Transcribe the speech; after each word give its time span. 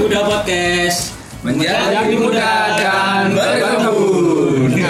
Bermuda 0.00 0.24
podcast. 0.24 1.12
Menjadi 1.44 2.16
muda 2.16 2.72
dan 2.72 3.36
berkebun. 3.36 4.80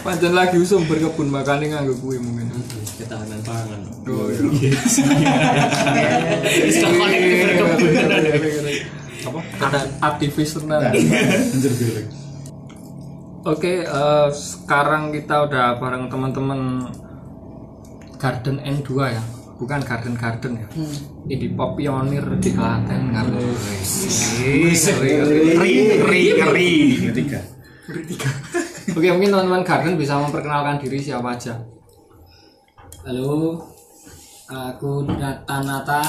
Pancen 0.00 0.32
lagi 0.32 0.56
usum 0.56 0.88
berkebun 0.88 1.28
makanya 1.28 1.76
nganggo 1.76 2.00
kuwi 2.00 2.16
mungkin. 2.24 2.56
Ketahanan 2.96 3.44
pangan. 3.44 3.84
Oh 4.08 4.32
iya. 4.32 4.48
Berkebun. 6.88 7.92
Apa? 9.28 9.40
Ada 9.60 9.80
aktivis 10.00 10.56
tenan. 10.56 10.88
Oke, 13.48 13.80
eh, 13.80 14.28
sekarang 14.28 15.08
kita 15.08 15.48
udah 15.48 15.80
bareng 15.80 16.12
teman-teman 16.12 16.84
Garden 18.20 18.60
N2 18.60 18.90
ya. 19.08 19.24
Bukan 19.56 19.80
Garden 19.88 20.12
Garden 20.20 20.52
ya. 20.60 20.68
Indie 21.32 21.56
pop 21.56 21.72
pionir 21.72 22.20
di 22.44 22.52
Klaten 22.52 23.08
kan. 23.08 23.24
Ri 24.44 24.76
ri 25.96 26.22
ri. 26.36 26.70
Ketiga. 27.08 27.40
Oke, 28.92 29.08
mungkin 29.16 29.32
teman-teman 29.32 29.64
Garden 29.64 29.96
bisa 29.96 30.20
memperkenalkan 30.20 30.84
diri 30.84 31.00
siapa 31.00 31.32
aja. 31.32 31.56
Halo, 33.08 33.64
aku 34.44 35.08
Nata 35.08 35.64
Nata 35.64 36.04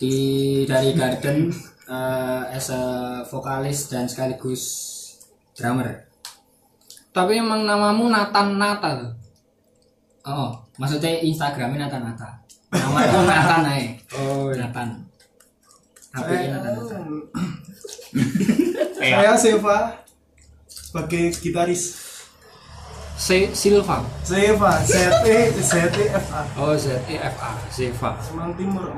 di 0.00 0.16
dari 0.64 0.96
Garden 0.96 1.52
eh, 1.84 2.56
as 2.56 2.72
a 2.72 2.80
vokalis 3.28 3.92
dan 3.92 4.08
sekaligus 4.08 4.88
drummer. 5.62 5.86
Tapi 7.14 7.38
emang 7.38 7.62
namamu 7.62 8.10
Nathan 8.10 8.58
Nata 8.58 8.98
tuh. 8.98 9.12
Oh, 10.26 10.50
maksudnya 10.74 11.22
Instagramnya 11.22 11.86
Nata 11.86 12.02
Nata. 12.02 12.30
Nama 12.74 12.98
itu 13.06 13.18
Nathan 13.22 13.62
aja. 13.70 13.86
Oh, 14.18 14.50
Nathan. 14.50 14.88
HP 16.10 16.30
nya 16.34 16.58
Nata 16.58 16.70
Nata. 16.74 16.96
Saya 18.98 19.38
Seva 19.38 19.78
sebagai 20.66 21.30
gitaris. 21.38 22.10
C 23.22 23.54
Silva. 23.54 24.02
Seva, 24.26 24.82
Z 24.82 24.98
E 25.22 25.54
Z 25.62 25.94
E 25.94 26.10
F 26.10 26.26
A. 26.34 26.42
Oh, 26.58 26.74
Z 26.74 26.98
E 27.06 27.22
F 27.22 27.38
A, 27.38 27.54
Silva. 27.70 28.18
Semarang 28.18 28.58
Timur. 28.58 28.90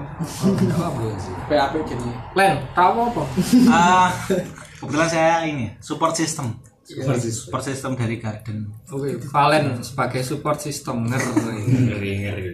PAP 1.44 1.74
gini. 1.84 2.08
Len, 2.32 2.64
tahu 2.72 3.12
apa? 3.12 3.22
Ah, 3.68 4.08
kebetulan 4.84 5.08
saya 5.08 5.34
ini 5.48 5.66
support 5.80 6.12
system. 6.12 6.60
Support 6.84 7.64
system 7.64 7.96
dari 7.96 8.20
Garden. 8.20 8.68
Oke, 8.92 9.16
Valen 9.32 9.80
sebagai 9.80 10.20
support 10.20 10.60
system 10.60 11.08
ngeri. 11.08 11.32
Ngeri 11.64 12.12
ngeri. 12.20 12.44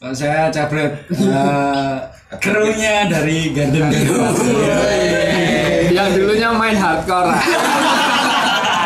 Oh, 0.00 0.08
saya 0.16 0.48
cabret 0.48 1.04
eh, 1.12 1.98
krunya 2.40 3.12
dari 3.12 3.52
Garden 3.52 3.92
Garden. 3.92 4.56
Yang 5.92 6.08
dulunya 6.16 6.48
main 6.56 6.80
hardcore. 6.80 7.28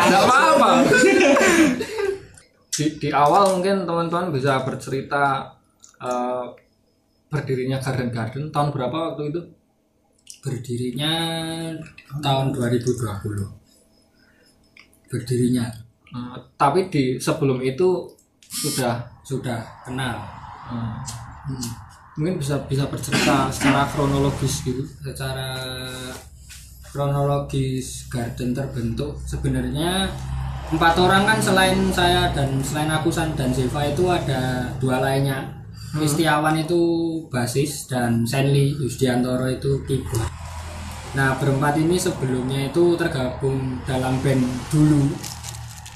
Enggak 0.03 0.23
apa-apa. 0.27 0.69
Di, 2.75 2.85
di 2.99 3.09
awal 3.15 3.55
mungkin 3.55 3.87
teman-teman 3.87 4.35
bisa 4.35 4.67
bercerita 4.67 5.55
eh, 6.03 6.45
berdirinya 7.31 7.79
Garden 7.79 8.11
Garden 8.11 8.51
tahun 8.51 8.75
berapa 8.75 9.15
waktu 9.15 9.31
itu? 9.31 9.41
Berdirinya 10.47 11.11
tahun 12.23 12.55
2020. 12.55 15.11
Berdirinya 15.11 15.67
Eh, 16.07 16.39
tapi 16.55 16.87
di 16.87 17.19
sebelum 17.19 17.59
itu 17.59 18.07
sudah 18.47 19.03
sudah 19.27 19.59
kenal. 19.83 20.15
eh, 20.67 20.99
mungkin 22.19 22.43
bisa 22.43 22.59
bisa 22.67 22.83
bercerita 22.91 23.47
secara 23.47 23.87
kronologis 23.87 24.67
gitu. 24.67 24.83
secara 24.99 25.55
kronologis 26.91 28.11
garden 28.11 28.51
terbentuk 28.51 29.15
sebenarnya 29.23 30.11
empat 30.67 30.99
orang 30.99 31.23
kan 31.23 31.39
selain 31.39 31.87
saya 31.95 32.35
dan 32.35 32.59
selain 32.59 32.91
aku 32.91 33.07
San 33.07 33.31
dan 33.39 33.55
Zeva 33.55 33.87
itu 33.87 34.03
ada 34.11 34.67
dua 34.75 34.99
lainnya 34.99 35.47
Istiawan 35.97 36.55
itu 36.61 36.81
basis 37.31 37.89
dan 37.89 38.21
Senli 38.27 38.77
Yusdiantoro 38.77 39.49
itu 39.49 39.81
keyboard. 39.89 40.29
Nah 41.17 41.33
berempat 41.41 41.81
ini 41.81 41.97
sebelumnya 41.97 42.69
itu 42.69 42.93
tergabung 42.93 43.81
dalam 43.87 44.21
band 44.21 44.45
dulu. 44.69 45.09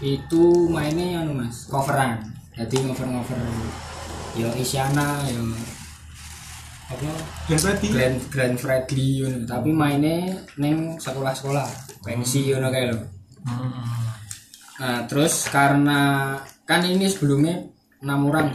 Itu 0.01 0.71
mainnya 0.71 1.21
anu 1.21 1.37
mas 1.37 1.69
coveran. 1.69 2.25
Jadi 2.57 2.81
cover 2.89 3.05
cover 3.05 3.41
yo 4.33 4.49
Isyana 4.57 5.21
yo 5.29 5.43
apa? 6.91 7.07
Dan 7.47 7.59
Freddy. 7.59 7.87
Grand 7.93 8.17
Grand 8.27 8.55
Fredly 8.59 9.23
ngono. 9.23 9.47
tapi 9.47 9.69
mainnya 9.71 10.35
neng 10.59 10.99
sekolah-sekolah 10.99 11.67
pensi 12.03 12.51
ngono 12.51 12.67
kayak 12.67 12.87
lo. 12.91 12.99
Nah, 14.81 15.05
terus 15.05 15.45
karena 15.53 16.33
kan 16.65 16.81
ini 16.81 17.05
sebelumnya 17.05 17.69
enam 18.01 18.25
orang 18.33 18.49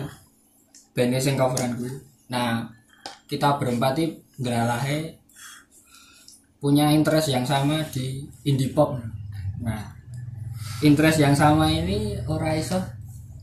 bandnya 0.97 1.21
sing 1.21 1.37
coveran 1.37 1.77
gue. 1.77 1.93
Nah, 2.33 2.65
kita 3.29 3.61
berempat 3.61 4.01
ini 4.01 4.17
ngeralahe 4.41 5.21
punya 6.57 6.89
interest 6.89 7.29
yang 7.29 7.45
sama 7.45 7.85
di 7.93 8.25
indie 8.49 8.73
pop. 8.73 8.97
Nah, 9.61 9.93
interest 10.81 11.21
yang 11.21 11.37
sama 11.37 11.69
ini 11.69 12.17
ora 12.25 12.57
iso 12.57 12.81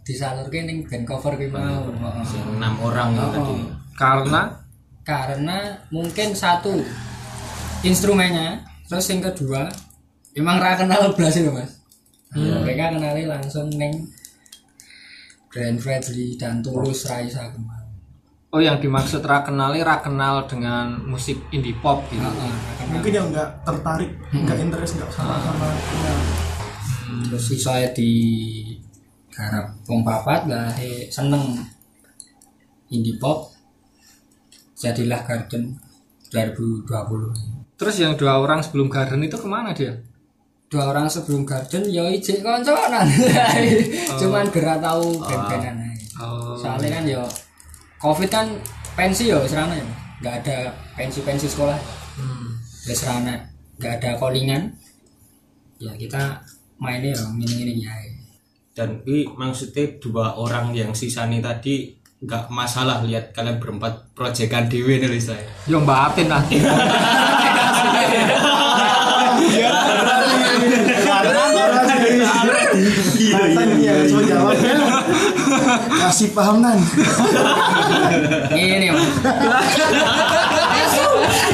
disalurke 0.01 0.65
ning 0.65 0.89
band 0.89 1.05
cover 1.05 1.37
kuwi 1.37 1.53
mau. 1.53 1.85
Heeh. 1.93 2.57
Enam 2.57 2.73
orang 2.81 3.13
itu 3.13 3.27
tadi. 3.29 3.53
Oh, 3.53 3.61
Karena 3.93 4.41
karena 5.05 5.77
mungkin 5.93 6.33
satu 6.33 6.81
instrumennya 7.83 8.63
terus 8.87 9.11
yang 9.11 9.19
kedua 9.19 9.67
emang 10.31 10.63
ra 10.63 10.79
kenal 10.79 11.11
belas 11.11 11.35
itu 11.35 11.51
mas 11.51 11.83
mereka 12.33 12.95
kenali 12.95 13.27
langsung 13.27 13.67
neng 13.75 14.07
Grand 15.53 15.77
Fredly 15.77 16.33
dan 16.33 16.65
Tulus 16.65 17.05
Raisa 17.05 17.53
kemarin 17.53 17.83
oh 18.53 18.61
yang 18.61 18.77
dimaksud 18.77 19.25
rakenali 19.25 19.81
rakenal 19.81 20.45
dengan 20.45 21.01
musik 21.09 21.41
indie 21.49 21.73
pop 21.81 22.05
gitu. 22.13 22.21
Mungkin 22.93 23.09
yang 23.09 23.27
nggak 23.33 23.65
tertarik, 23.65 24.13
nggak 24.29 24.57
interest, 24.61 25.01
nggak 25.01 25.09
sama 25.09 25.41
sama. 25.41 25.65
Ya. 25.73 26.13
terus 27.29 27.45
si 27.49 27.57
saya 27.57 27.89
di 27.93 28.09
garap 29.33 29.73
wong 29.89 30.05
papat 30.05 30.49
lah 30.49 30.69
he, 30.77 31.09
seneng 31.09 31.61
indie 32.93 33.17
pop 33.17 33.49
jadilah 34.77 35.21
Garden 35.25 35.77
2020 36.29 36.89
Terus 37.73 37.95
yang 37.97 38.13
dua 38.13 38.37
orang 38.37 38.61
sebelum 38.61 38.89
Garden 38.89 39.25
itu 39.25 39.37
ke 39.37 39.49
mana 39.49 39.73
dia? 39.73 39.97
Dua 40.73 40.89
orang 40.89 41.05
sebelum 41.05 41.45
garden 41.45 41.85
ya 41.85 42.09
ijek 42.09 42.41
konconan 42.41 43.05
cuman 44.19 44.49
gerak 44.49 44.81
tahu 44.81 45.21
band-bandan 45.21 45.77
aja 45.77 46.03
Oh, 46.21 46.53
soalnya 46.53 47.01
kan 47.01 47.03
ya 47.09 47.23
covid 47.97 48.29
kan 48.29 48.45
pensi 48.93 49.33
ya 49.33 49.41
serana 49.49 49.73
ya. 49.73 49.85
Nggak 50.21 50.35
ada 50.45 50.57
pensi-pensi 50.93 51.49
sekolah. 51.49 51.77
Ya 52.85 52.93
serana 52.93 53.33
nggak 53.81 53.93
ada 53.97 54.09
callingan. 54.21 54.69
Ya 55.81 55.91
kita 55.97 56.37
mainnya 56.77 57.17
ya 57.17 57.25
gini-gini 57.33 57.81
ya 57.81 57.93
Dan 58.73 59.01
bi 59.01 59.25
maksudnya 59.25 59.85
dua 59.97 60.37
orang 60.37 60.73
yang 60.73 60.93
sisani 60.93 61.41
tadi 61.41 61.97
nggak 62.23 62.47
masalah 62.47 63.03
lihat 63.03 63.35
kalian 63.35 63.59
berempat 63.59 64.15
proyekan 64.15 64.71
dewi 64.71 65.01
nih 65.01 65.19
saya. 65.19 65.43
yang 65.67 65.83
batin 65.83 66.31
lah. 66.31 66.39
Nathan 73.33 73.69
ya, 73.81 73.93
coba 74.09 74.23
jawabnya. 74.23 74.75
Kasih 76.13 76.29
paham 76.29 76.61
nan. 76.61 76.77
ini 78.53 78.85
mas 78.85 79.09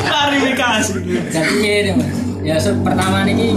Klarifikasi. 0.04 0.92
jadi 1.32 1.56
ini 1.64 1.92
mas 1.96 2.12
ya 2.44 2.60
se- 2.60 2.76
pertama 2.84 3.24
ini 3.24 3.56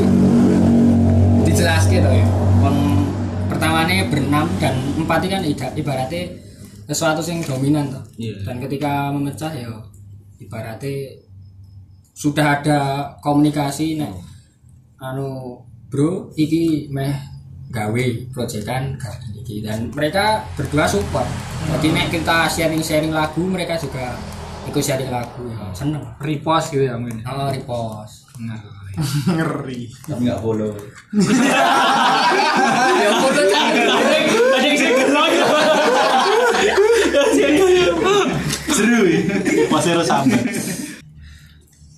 dijelaskan 1.43 2.07
ya 2.07 2.27
Wong 2.63 3.03
pertama 3.47 3.83
ini 3.85 4.07
berenam 4.07 4.47
dan 4.59 4.79
empat 4.95 5.27
ini 5.27 5.31
kan 5.59 5.75
ibaratnya 5.75 6.23
sesuatu 6.87 7.19
yang 7.21 7.43
dominan 7.43 7.91
toh 7.91 8.05
Iya. 8.15 8.39
dan 8.47 8.63
ketika 8.63 9.11
memecah 9.11 9.51
ya 9.51 9.75
ibaratnya 10.39 11.19
sudah 12.15 12.63
ada 12.63 12.81
komunikasi 13.19 13.99
nih 13.99 14.15
anu 14.99 15.59
bro 15.91 16.31
iki 16.33 16.87
meh 16.89 17.11
gawe 17.73 18.05
proyekan 18.31 19.01
garden 19.01 19.33
iki 19.41 19.65
dan 19.65 19.89
mereka 19.97 20.45
berdua 20.55 20.85
support 20.85 21.27
jadi 21.81 21.89
nek 21.97 22.09
kita 22.13 22.47
sharing-sharing 22.53 23.11
lagu 23.11 23.43
mereka 23.49 23.81
juga 23.81 24.15
ikut 24.69 24.83
sharing 24.85 25.11
lagu 25.11 25.49
ya 25.49 25.73
seneng 25.75 26.05
Repost 26.21 26.77
gitu 26.77 26.87
ya 26.87 26.95
mungkin. 26.95 27.25
oh 27.27 27.49
repost 27.51 28.23
Nah, 28.41 28.57
Ngeri. 29.29 29.93
Tapi 30.09 30.25
nggak 30.25 30.41
follow. 30.41 30.73
Ya 33.03 33.11
foto 33.19 33.43
cantik. 33.45 33.85
Ada 33.85 34.15
yang 34.17 34.27
ya. 35.29 35.47
Seru 38.73 39.01
ya. 39.05 39.21
Masih 39.69 39.91
harus 39.93 40.09
sampai. 40.09 40.41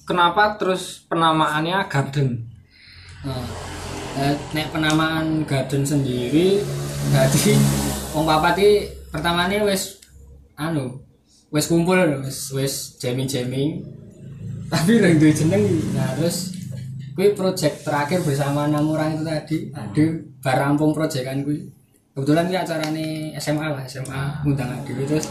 Kenapa 0.05 0.59
terus 0.59 1.07
penamaannya 1.07 1.87
garden? 1.87 2.51
Nah, 3.25 3.41
eh, 4.19 4.35
nek 4.55 4.71
penamaan 4.71 5.47
garden 5.47 5.83
sendiri 5.83 6.63
jadi 7.13 7.53
wong 8.15 8.25
papat 8.25 8.55
iki 8.59 8.73
pertamane 9.11 9.63
wis 9.67 9.99
anu 10.59 11.03
wis 11.51 11.67
kumpul 11.71 11.99
wis 12.23 12.51
wis 12.55 12.75
jamming 12.99 13.27
jamming 13.27 13.83
tapi 14.71 14.99
lagi 14.99 15.21
duwe 15.21 15.33
jeneng 15.35 15.63
nah 15.95 16.15
terus 16.19 16.55
kuwi 17.15 17.31
project 17.39 17.87
terakhir 17.87 18.27
bersama 18.27 18.67
enam 18.67 18.91
orang 18.91 19.15
itu 19.15 19.23
tadi. 19.23 19.59
Aduh 19.71 20.11
bar 20.43 20.59
rampung 20.59 20.91
proyekan 20.91 21.47
kuwi. 21.47 21.71
Kebetulan 22.15 22.47
ini 22.51 22.57
acarane 22.59 23.07
SMA 23.39 23.67
lah 23.75 23.83
SMA 23.87 24.47
ngundang 24.47 24.71
aduh 24.71 24.95
terus 25.03 25.27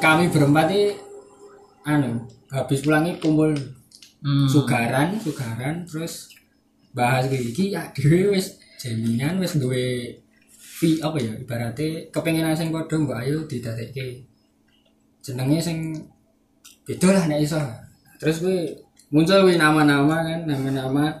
kami 0.00 0.28
berempat 0.28 0.68
iki 0.68 1.00
anu 1.88 2.28
habis 2.52 2.84
pulang 2.84 3.08
iki 3.08 3.24
kumpul 3.24 3.56
sugaran 4.52 5.16
sugaran 5.16 5.88
terus 5.88 6.28
bahas 6.92 7.28
kayak 7.28 7.44
iki 7.52 7.72
ya 7.72 7.88
dhewe 7.96 8.36
wis 8.36 8.60
jaminan 8.80 9.40
wis 9.40 9.56
duwe 9.56 10.16
fi 10.56 10.98
apa 11.00 11.16
ya 11.16 11.32
ibaratnya 11.38 12.12
kepengenan 12.12 12.56
sing 12.58 12.68
padha 12.68 12.96
mbok 13.00 13.18
ayo 13.22 13.44
didadekke 13.48 14.32
jenenge 15.22 15.58
sing 15.62 15.78
beda 16.82 17.08
lah 17.14 17.24
nek 17.30 17.40
iso. 17.46 17.62
Terus 18.18 18.42
kuwi 18.42 18.74
muncul 19.14 19.46
kuwi 19.46 19.54
nama-nama 19.54 20.26
kan 20.26 20.40
nama-nama 20.46 21.14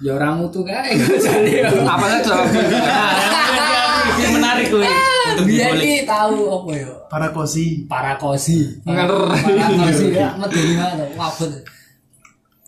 ya 0.00 0.16
ora 0.16 0.32
mutu 0.32 0.64
kae. 0.64 0.96
Jane 1.24 1.68
Apa 1.84 2.06
saja? 2.08 2.34
Yang 4.16 4.32
menarik 4.32 4.66
kuwi. 4.72 4.88
Untuk 5.28 5.44
biar 5.44 5.76
iki 5.76 6.08
tahu 6.08 6.38
apa 6.48 6.70
ya? 6.72 6.90
Para 7.12 7.28
kosi. 7.28 7.84
parakosi. 7.84 8.80
Ngeri. 8.88 9.20
parakosi 9.44 10.06
ya 10.16 10.32
medeni 10.40 10.74
banget 10.80 11.10
wabut. 11.20 11.52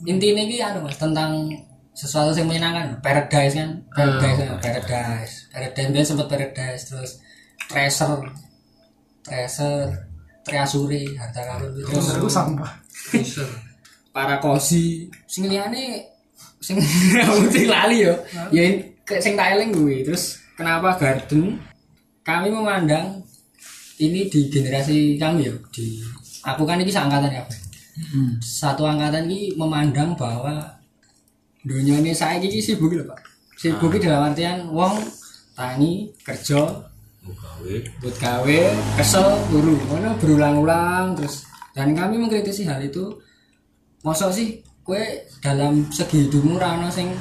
Intinya 0.05 0.45
ini 0.45 0.57
anu 0.61 0.85
mas 0.85 0.97
tentang 0.97 1.49
sesuatu 1.93 2.33
yang 2.33 2.49
menyenangkan. 2.49 2.99
Paradise 3.03 3.55
kan? 3.59 3.71
Paradise 3.93 4.39
kan? 4.41 4.59
paradise. 4.63 5.35
Paradise 5.53 5.91
dia 5.93 6.03
sempat 6.07 6.27
paradise 6.31 6.83
terus 6.89 7.11
treasure. 7.69 8.25
Treasure 9.21 10.11
triasuri 10.41 11.15
harta 11.21 11.45
karun 11.45 11.77
itu 11.77 11.85
terus 11.85 12.17
Itu 12.17 12.29
sampah. 12.33 12.73
parakosi 14.11 15.07
sing 15.29 15.47
liyane 15.47 16.03
sing 16.59 16.81
sing 17.55 17.67
lali 17.69 18.09
yo. 18.09 18.15
Ya 18.51 18.65
sing 19.21 19.37
tak 19.37 19.59
eling 19.59 19.71
kuwi. 19.71 20.03
Terus 20.03 20.41
kenapa 20.57 20.97
garden? 20.97 21.61
Kami 22.25 22.49
memandang 22.53 23.21
ini 24.01 24.29
di 24.33 24.49
generasi 24.49 25.21
kami 25.21 25.47
ya 25.49 25.53
di 25.73 26.01
aku 26.41 26.65
kan 26.65 26.81
ini 26.81 26.89
seangkatan 26.89 27.33
ya. 27.33 27.45
Pak. 27.45 27.59
satu 28.41 28.89
angkatan 28.89 29.29
ini 29.29 29.53
memandang 29.61 30.17
bahwa 30.17 30.80
dunia 31.63 32.01
ini 32.01 32.13
saya 32.13 32.41
ini 32.41 32.61
sibuk 32.61 32.93
lho 32.93 33.05
pak. 33.05 33.21
Sibuk 33.57 33.93
ini 33.93 34.05
dalam 34.05 34.33
artian 34.33 34.69
wong 34.71 34.97
tani 35.53 36.09
kerja 36.25 36.89
Gawe. 37.21 37.75
buat 38.01 38.17
gawe 38.17 38.59
kesel 38.97 39.29
turu. 39.53 39.77
Mana 39.93 40.17
berulang-ulang 40.17 41.13
terus. 41.15 41.45
Dan 41.77 41.93
kami 41.93 42.17
mengkritisi 42.17 42.65
hal 42.65 42.81
itu 42.81 43.13
mosok 44.01 44.33
sih 44.33 44.49
kue 44.81 44.99
dalam 45.45 45.85
segi 45.93 46.27
hidupmu 46.27 46.57
rano 46.57 46.89
sing 46.89 47.13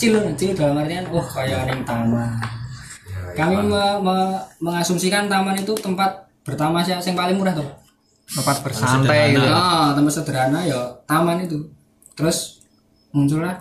cil 0.00 0.16
cil 0.34 0.56
dalam 0.56 0.80
artian 0.80 1.04
wah 1.12 1.22
kayak 1.22 1.68
ning 1.68 1.84
taman. 1.84 2.40
Kami 3.36 3.56
me- 3.60 4.00
me- 4.00 4.42
mengasumsikan 4.60 5.28
taman 5.28 5.60
itu 5.60 5.76
tempat 5.76 6.26
bertamasya 6.42 6.98
yang 6.98 7.14
paling 7.14 7.36
murah 7.36 7.52
tuh. 7.54 7.68
Tempat 8.32 8.64
bersantai 8.64 9.36
gitu. 9.36 9.44
ah 9.44 9.92
tempat 9.92 10.12
sederhana 10.16 10.64
ya 10.64 10.80
taman 11.04 11.44
itu. 11.44 11.68
Terus 12.16 12.61
muncullah 13.12 13.56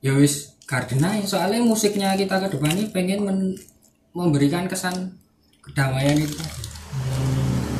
ya 0.00 0.14
wis 0.14 0.56
garden 0.64 1.02
aja 1.02 1.22
soalnya 1.26 1.60
musiknya 1.60 2.14
kita 2.14 2.38
ke 2.38 2.48
depan 2.48 2.72
ini 2.72 2.84
pengen 2.88 3.20
men- 3.22 3.58
memberikan 4.10 4.66
kesan 4.66 5.14
kedamaian 5.60 6.16
itu 6.16 6.34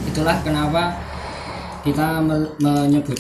itulah 0.06 0.38
kenapa 0.42 0.94
kita 1.80 2.18
me- 2.20 2.52
menyebut 2.58 3.18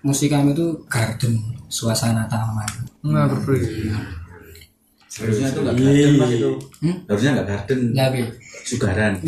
musik 0.00 0.30
kami 0.30 0.52
itu 0.52 0.66
garden 0.86 1.34
suasana 1.66 2.24
taman 2.26 2.68
Ngeri. 3.04 3.92
Harusnya 5.14 5.46
itu 5.46 5.60
nggak 5.60 5.76
garden 5.76 6.12
mas 6.16 6.30
itu. 6.32 6.50
Hmm? 6.80 6.96
Harusnya 7.06 7.30
nggak 7.36 7.46
garden. 7.46 7.80
Labi. 7.92 8.22
Sugaran. 8.64 9.12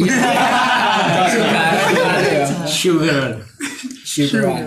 Sugar. 2.67 3.31
Sugar. 4.03 4.67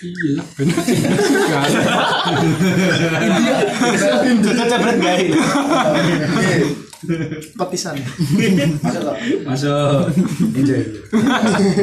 Sugar. 0.00 1.64
Kecebret 4.40 4.96
gak 4.98 5.14
ini? 5.20 5.36
Petisan. 7.52 7.96
Masuk. 8.80 9.14
Masuk. 9.44 10.00
Enjoy. 10.54 10.82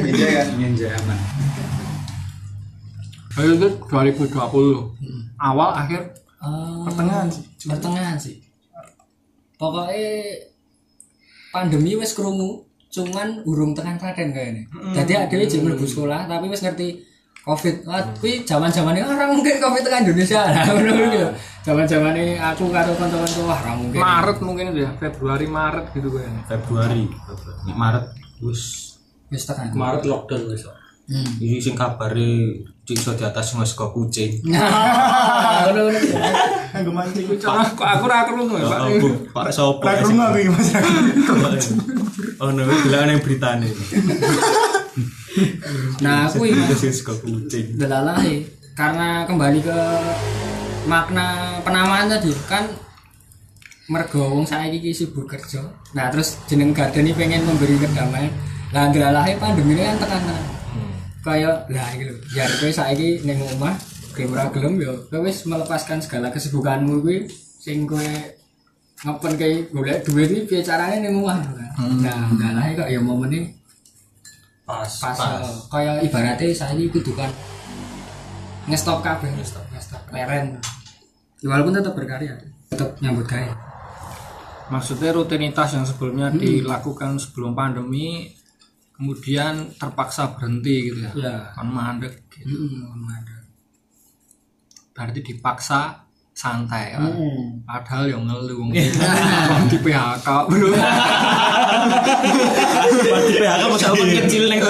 Enjoy 0.01 0.29
kan? 0.31 0.47
Enjoy 0.57 0.89
aman. 0.91 1.17
Ayo 3.37 3.49
itu 3.53 3.67
2020. 3.85 4.33
Awal 5.37 5.71
akhir 5.75 6.01
Eh, 6.37 6.79
Pertengahan 6.85 7.25
sih. 7.27 7.41
pertengahan 7.65 8.13
sih 8.13 8.37
pokoknya 9.57 10.37
pandemi 11.49 11.97
wis 11.97 12.13
krungu 12.13 12.61
cuman 12.93 13.41
urung 13.41 13.73
tekan 13.73 13.97
Klaten 13.97 14.29
kayaknya 14.29 14.69
jadi 14.93 15.25
ada 15.25 15.33
yang 15.33 15.65
mlebu 15.65 15.81
sekolah 15.81 16.29
tapi 16.29 16.45
wis 16.45 16.61
ngerti 16.61 17.01
covid 17.47 17.75
wah 17.87 18.03
kuwi 18.19 18.43
zaman-zamane 18.43 18.99
orang 19.07 19.31
mungkin 19.31 19.55
covid 19.63 19.81
tekan 19.87 20.03
Indonesia 20.03 20.43
lah 20.43 20.67
ngono 20.67 20.91
gitu 21.07 21.27
zaman-zamane 21.63 22.35
aku 22.35 22.67
karo 22.67 22.91
kanca-kanca 22.99 23.41
wah 23.47 23.59
ora 23.63 23.73
mungkin 23.79 23.99
Maret 24.03 24.37
mungkin 24.43 24.65
itu 24.75 24.79
ya, 24.83 24.91
Februari 24.99 25.47
Maret 25.47 25.85
gitu 25.95 26.07
kayaknya. 26.11 26.41
Februari. 26.47 27.03
Maret 27.67 28.05
wis 28.43 28.95
wis 29.31 29.43
tekan 29.47 29.71
Maret 29.71 30.03
lockdown 30.03 30.51
wis. 30.51 30.67
hmm. 31.07 31.39
iki 31.39 31.63
sing 31.63 31.75
kabare 31.75 32.63
cik 32.83 32.99
iso 32.99 33.15
di 33.15 33.23
atas 33.23 33.55
ngas 33.55 33.75
kok 33.79 33.95
kucing. 33.95 34.43
nah 34.51 35.63
ngono 35.71 35.87
ngono 35.87 35.99
Anggo 36.67 36.91
mancing. 36.91 37.25
Cara 37.39 37.63
kok 37.63 37.87
aku 37.87 38.03
ora 38.05 38.27
krungu 38.27 38.59
ya, 38.59 38.67
Pak. 38.67 38.79
Pak 39.31 39.51
sopo? 39.55 39.87
Ra 39.87 39.97
krungu 40.03 40.19
aku 40.19 40.37
iki 40.43 40.51
Mas. 40.51 40.69
Oh, 42.37 42.53
no, 42.53 42.69
bilang 42.85 43.09
yang 43.09 43.23
beritane. 43.23 43.65
nah 46.03 46.27
aku 46.29 46.47
ini 46.49 46.61
Terus 46.69 46.81
sing 46.81 46.93
kok 47.05 47.17
kucing. 47.21 47.77
delalahi 47.77 48.45
karena 48.77 49.25
kembali 49.25 49.59
ke 49.61 49.79
makna 50.87 51.59
penamaan 51.65 52.07
tadi 52.07 52.31
kan 52.45 52.63
mergo 53.87 54.19
wong 54.35 54.43
saiki 54.43 54.83
iki 54.83 54.91
sibuk 54.91 55.31
kerja. 55.31 55.63
Nah, 55.95 56.11
terus 56.11 56.35
jeneng 56.51 56.75
garden 56.75 57.07
ini 57.07 57.15
pengen 57.15 57.47
memberi 57.47 57.79
kedamaian. 57.79 58.31
Lah 58.75 58.91
delalahi 58.91 59.39
pandemi 59.39 59.79
ini 59.79 59.83
kan 59.87 59.95
tekanan. 59.95 60.43
Kayak 61.23 61.71
lah 61.71 61.87
iki 61.95 62.03
lho, 62.07 62.15
biar 62.35 62.49
kowe 62.59 62.71
saiki 62.71 63.23
ning 63.23 63.39
omah 63.55 63.75
gelem 64.15 64.31
ora 64.35 64.47
gelem 64.51 64.73
ya 64.79 64.91
kowe 65.07 65.19
wis 65.23 65.43
melepaskan 65.47 65.99
segala 66.03 66.27
kesibukanmu 66.31 66.99
kuwi 67.03 67.27
sing 67.59 67.87
kowe 67.87 68.03
ngepon 69.03 69.33
kayak 69.39 69.71
golek 69.71 70.03
duit 70.03 70.29
iki 70.35 70.41
piye 70.47 70.61
carane 70.63 70.99
ning 71.03 71.19
omah 71.23 71.39
kan. 71.39 71.69
Nah, 72.03 72.27
delalahi 72.35 72.71
kok 72.75 72.89
ya 72.91 72.99
momen 72.99 73.31
ini 73.31 73.56
Pas. 74.67 74.91
pas, 74.99 75.15
eh, 75.15 75.47
kayak 75.71 75.95
ibaratnya 76.03 76.51
saya 76.51 76.75
ini 76.75 76.91
kudu 76.91 77.15
kan 77.15 77.31
ngestop 78.67 78.99
kabeh. 78.99 79.31
Ngestop. 79.31 79.63
Ngestop. 79.71 80.03
Leren 80.11 80.59
Ya, 81.37 81.53
walaupun 81.53 81.73
tetap 81.77 81.93
berkarya. 81.93 82.33
Tetap 82.73 82.97
nyambut 82.97 83.29
gawe. 83.29 83.45
Maksudnya 84.73 85.13
rutinitas 85.13 85.77
yang 85.77 85.85
sebelumnya 85.85 86.33
dilakukan 86.33 87.21
sebelum 87.21 87.53
pandemi 87.53 88.33
kemudian 88.97 89.69
terpaksa 89.77 90.33
berhenti 90.33 90.91
gitu 90.91 90.99
ya. 91.05 91.11
ya. 91.13 91.35
Kan 91.53 91.69
mandek 91.69 92.25
gitu. 92.33 92.57
Mm, 92.57 93.05
ada. 93.05 93.37
Berarti 94.97 95.19
dipaksa 95.21 96.06
santai 96.37 96.93
kan. 96.93 97.09
Mm. 97.09 97.65
Padahal 97.65 98.05
yang 98.05 98.21
ngeluh 98.29 98.57
wong 98.61 98.69
di 99.73 99.77
PHK, 99.81 100.27
Bro. 100.45 100.69
Pasti 103.09 103.33
PHK 103.41 103.63
masa 103.65 103.89
open 103.89 104.09
kecil 104.13 104.45
ning 104.45 104.61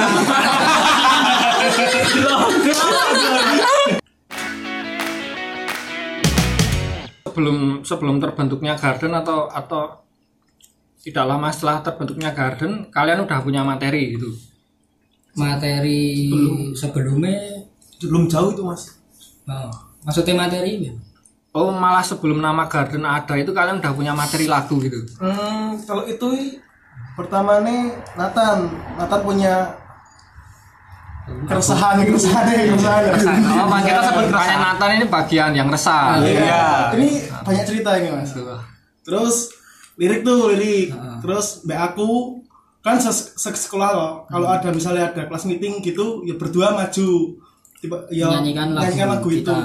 sebelum 7.28 7.86
sebelum 7.86 8.18
terbentuknya 8.18 8.74
garden 8.80 9.14
atau 9.14 9.46
atau 9.52 10.02
tidak 11.04 11.28
lama 11.28 11.54
setelah 11.54 11.86
terbentuknya 11.86 12.34
garden 12.34 12.90
kalian 12.90 13.22
udah 13.30 13.46
punya 13.46 13.62
materi 13.62 14.18
gitu 14.18 14.34
materi 15.38 16.34
sebelumnya 16.74 17.68
Belum 17.98 18.30
jauh 18.30 18.54
itu 18.54 18.62
Mas. 18.62 18.94
Oh, 19.50 19.74
maksudnya 20.06 20.38
materi 20.38 20.86
ya? 20.86 20.94
Oh 21.58 21.74
malah 21.74 22.06
sebelum 22.06 22.38
nama 22.38 22.70
Garden 22.70 23.02
ada 23.02 23.34
itu 23.34 23.50
kalian 23.50 23.82
udah 23.82 23.90
punya 23.92 24.14
materi 24.14 24.46
lagu 24.46 24.78
gitu. 24.78 25.02
Hmm, 25.18 25.74
kalau 25.82 26.06
itu 26.06 26.62
pertama 27.18 27.58
nih 27.60 27.98
Nathan, 28.14 28.70
Nathan 28.94 29.22
punya 29.22 29.74
keresahan, 31.50 32.00
keresahan, 32.00 32.46
keresahan. 32.46 33.42
Oh, 33.58 33.68
Mas 33.68 33.82
kita 33.84 34.02
sebut 34.02 34.26
keresahan 34.30 34.62
Nathan 34.62 34.90
ini 34.96 35.06
bagian 35.10 35.52
yang 35.52 35.68
resah. 35.68 36.22
Iya. 36.22 36.94
Ini 36.94 37.10
banyak 37.42 37.64
cerita 37.66 37.90
ini 37.98 38.14
mas. 38.14 38.32
Terus 39.02 39.36
lirik 39.98 40.22
tuh 40.22 40.54
lirik. 40.54 40.94
Terus 41.20 41.66
mbak 41.66 41.80
aku 41.92 42.40
kan 42.80 42.96
ses 42.96 43.34
se- 43.34 43.60
sekolah 43.60 43.90
loh. 43.92 44.14
Kalau 44.30 44.48
ada 44.48 44.70
misalnya 44.70 45.12
ada 45.12 45.28
kelas 45.28 45.44
meeting 45.44 45.82
gitu, 45.82 46.22
ya 46.24 46.38
berdua 46.38 46.72
maju. 46.72 47.36
Tiba, 47.78 47.98
ya, 48.10 48.26
Menyanyikan 48.32 48.74
lagu, 48.74 48.84
nyanyikan 48.88 49.08
lagu 49.12 49.30
itu. 49.30 49.38
kita. 49.44 49.58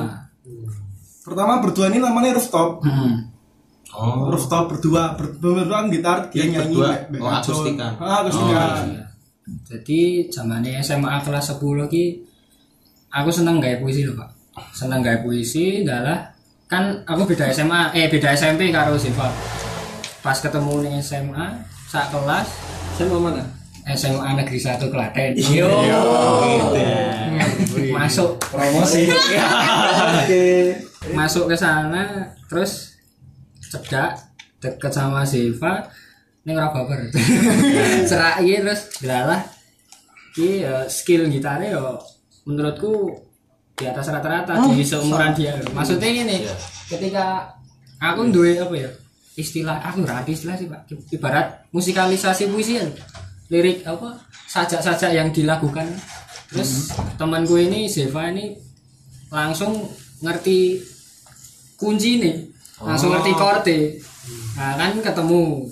Pertama 1.23 1.63
berdua 1.63 1.87
ini 1.89 1.99
namanya 1.99 2.35
rooftop. 2.35 2.83
Hmm. 2.83 3.31
Oh. 3.93 4.33
Rooftop 4.33 4.73
berdua, 4.73 5.15
ber- 5.15 5.37
berdua 5.37 5.87
gitar, 5.87 6.27
dia 6.33 6.43
Iya, 6.43 6.65
nyanyi. 6.65 6.75
berdua. 6.75 6.91
Oh, 7.21 7.31
akustikan. 7.31 7.93
Ah, 8.01 8.25
akustikan. 8.25 8.85
Iya. 8.89 9.05
Jadi 9.69 10.01
zamannya 10.29 10.81
SMA 10.81 11.13
kelas 11.23 11.53
10 11.53 11.87
ki 11.87 12.05
aku 13.11 13.29
seneng 13.29 13.61
gaya 13.61 13.79
puisi 13.79 14.03
loh, 14.03 14.17
Pak. 14.17 14.31
Seneng 14.73 15.03
gaya 15.03 15.21
puisi 15.21 15.83
adalah 15.83 16.33
kan 16.67 17.05
aku 17.05 17.29
beda 17.29 17.53
SMA 17.53 17.93
eh 17.93 18.09
beda 18.09 18.33
SMP 18.33 18.73
karo 18.73 18.97
Siva. 18.97 19.29
Pas 20.23 20.39
ketemu 20.39 20.87
nih 20.87 20.95
SMA 20.99 21.47
sak 21.85 22.09
kelas 22.09 22.49
Saya 22.93 23.09
mau 23.09 23.29
mana? 23.29 23.45
SMA 23.83 24.29
Negeri 24.39 24.59
1 24.63 24.79
Klaten. 24.87 25.31
Yo. 25.35 25.67
Masuk. 27.91 28.39
Promosi. 28.39 29.11
masuk 31.19 31.51
ke 31.51 31.57
sana 31.59 32.31
terus 32.47 32.95
cedak 33.59 34.15
deket 34.63 34.93
sama 34.95 35.27
Siva 35.27 35.91
ini 36.47 36.55
ora 36.55 36.71
baper. 36.71 37.11
Cerak 38.11 38.43
iki 38.43 38.63
terus 38.63 38.81
delalah 39.03 39.43
iki 40.35 40.63
skill 40.87 41.27
gitarnya 41.27 41.79
ya 41.79 41.83
menurutku 42.47 43.15
di 43.75 43.85
atas 43.87 44.11
rata-rata 44.11 44.63
di 44.71 44.83
seumuran 44.87 45.35
dia. 45.35 45.59
Maksudnya 45.75 46.07
ini 46.11 46.47
ketika 46.87 47.51
aku 47.99 48.31
duwe 48.31 48.59
apa 48.59 48.75
ya 48.75 48.91
istilah 49.35 49.83
aku 49.83 50.07
ada 50.07 50.23
istilah 50.27 50.55
sih 50.55 50.71
pak. 50.71 50.87
Ibarat 51.11 51.67
musikalisasi 51.75 52.47
puisi 52.51 52.79
ya 52.79 52.87
lirik 53.53 53.85
apa 53.85 54.17
sajak-sajak 54.49 55.13
yang 55.13 55.29
dilakukan. 55.29 55.85
Terus 56.49 56.97
temanku 57.21 57.61
ini 57.61 57.85
Zeva 57.85 58.33
ini 58.33 58.57
langsung 59.29 59.77
ngerti 60.25 60.81
kunci 61.77 62.21
nih 62.21 62.37
langsung 62.81 63.11
ngerti 63.13 63.33
chord 63.37 63.69
nah 64.57 64.73
kan 64.81 64.97
ketemu. 65.05 65.69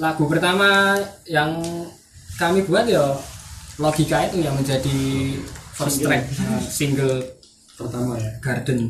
Lagu 0.00 0.24
pertama 0.24 0.96
yang 1.28 1.60
kami 2.40 2.64
buat 2.64 2.88
ya 2.88 3.12
logika 3.76 4.24
itu 4.24 4.40
yang 4.40 4.56
menjadi 4.56 5.36
first 5.76 6.00
track. 6.00 6.24
Nah, 6.40 6.60
single 6.64 7.20
Pertama 7.76 8.16
ya. 8.16 8.30
garden. 8.40 8.88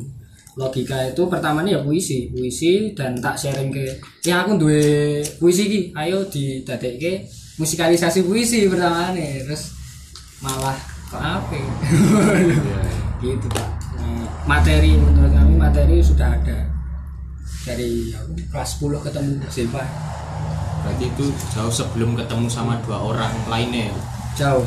Logika 0.55 1.01
itu 1.09 1.23
pertama 1.27 1.65
ya 1.65 1.81
puisi. 1.81 2.29
Puisi 2.31 2.93
dan 2.93 3.19
tak 3.19 3.35
sharing 3.41 3.73
ke 3.73 3.99
ya 4.23 4.45
aku 4.45 4.61
duwe 4.61 5.25
puisi 5.41 5.65
ki 5.67 5.81
ayo 5.97 6.23
didadekke 6.29 7.25
musikalisasi 7.63 8.27
puisi 8.27 8.67
pertama 8.67 9.15
nih 9.15 9.47
terus 9.47 9.71
malah 10.43 10.75
ke 11.07 11.17
apa 11.17 11.59
gitu 13.23 13.47
pak. 13.55 13.69
Nah, 14.03 14.27
materi 14.51 14.99
menurut 14.99 15.31
kami 15.31 15.55
materi 15.55 16.03
sudah 16.03 16.35
ada. 16.35 16.59
Dari 17.63 18.11
kelas 18.51 18.83
10 18.83 19.07
ketemu 19.07 19.39
Zeva 19.47 19.87
Berarti 20.83 21.07
itu 21.07 21.31
jauh 21.55 21.71
sebelum 21.71 22.19
ketemu 22.19 22.51
sama 22.51 22.75
dua 22.83 22.99
orang 22.99 23.31
lainnya. 23.47 23.87
ya? 23.87 23.95
jauh 24.35 24.67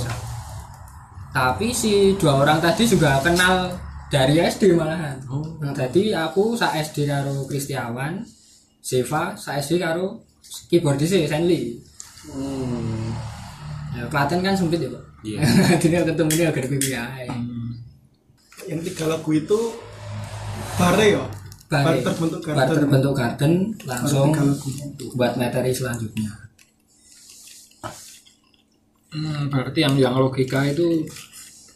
tapi 1.35 1.75
si 1.75 2.15
dua 2.15 2.47
orang 2.47 2.63
tadi 2.63 2.87
juga 2.87 3.19
kenal 3.19 3.75
dari 4.07 4.39
SD 4.39 4.71
malahan. 4.71 5.19
Nah, 5.59 5.75
tadi 5.75 6.15
aku 6.15 6.55
sa 6.55 6.71
SD 6.71 7.11
karo 7.11 7.43
Kristiawan 7.43 8.23
Zeva 8.79 9.35
sa 9.35 9.59
SD 9.59 9.83
karo 9.83 10.23
keyboardis 10.71 11.11
Senli 11.11 11.75
ya, 13.91 14.03
Klaten 14.07 14.39
kan 14.39 14.53
sempit 14.53 14.79
ya 14.79 14.89
pak 14.89 15.03
Iya. 15.21 15.39
jadi 15.81 16.05
ketemu 16.05 16.31
ini 16.31 16.43
agak 16.45 16.69
pipi 16.69 16.93
ae. 16.93 17.25
Yang 18.65 18.79
tiga 18.87 19.05
lagu 19.09 19.29
itu 19.31 19.59
bare 20.77 21.05
ya. 21.11 21.25
Bare 21.65 21.97
Bare. 21.97 21.99
terbentuk 21.99 22.41
garden. 22.45 22.69
terbentuk 22.77 23.13
garden 23.13 23.53
langsung 23.83 24.29
buat 25.11 25.33
materi 25.35 25.71
selanjutnya 25.71 26.29
Hmm, 29.07 29.47
berarti 29.47 29.79
yang 29.79 29.95
yang 29.95 30.13
logika 30.13 30.67
itu 30.67 31.07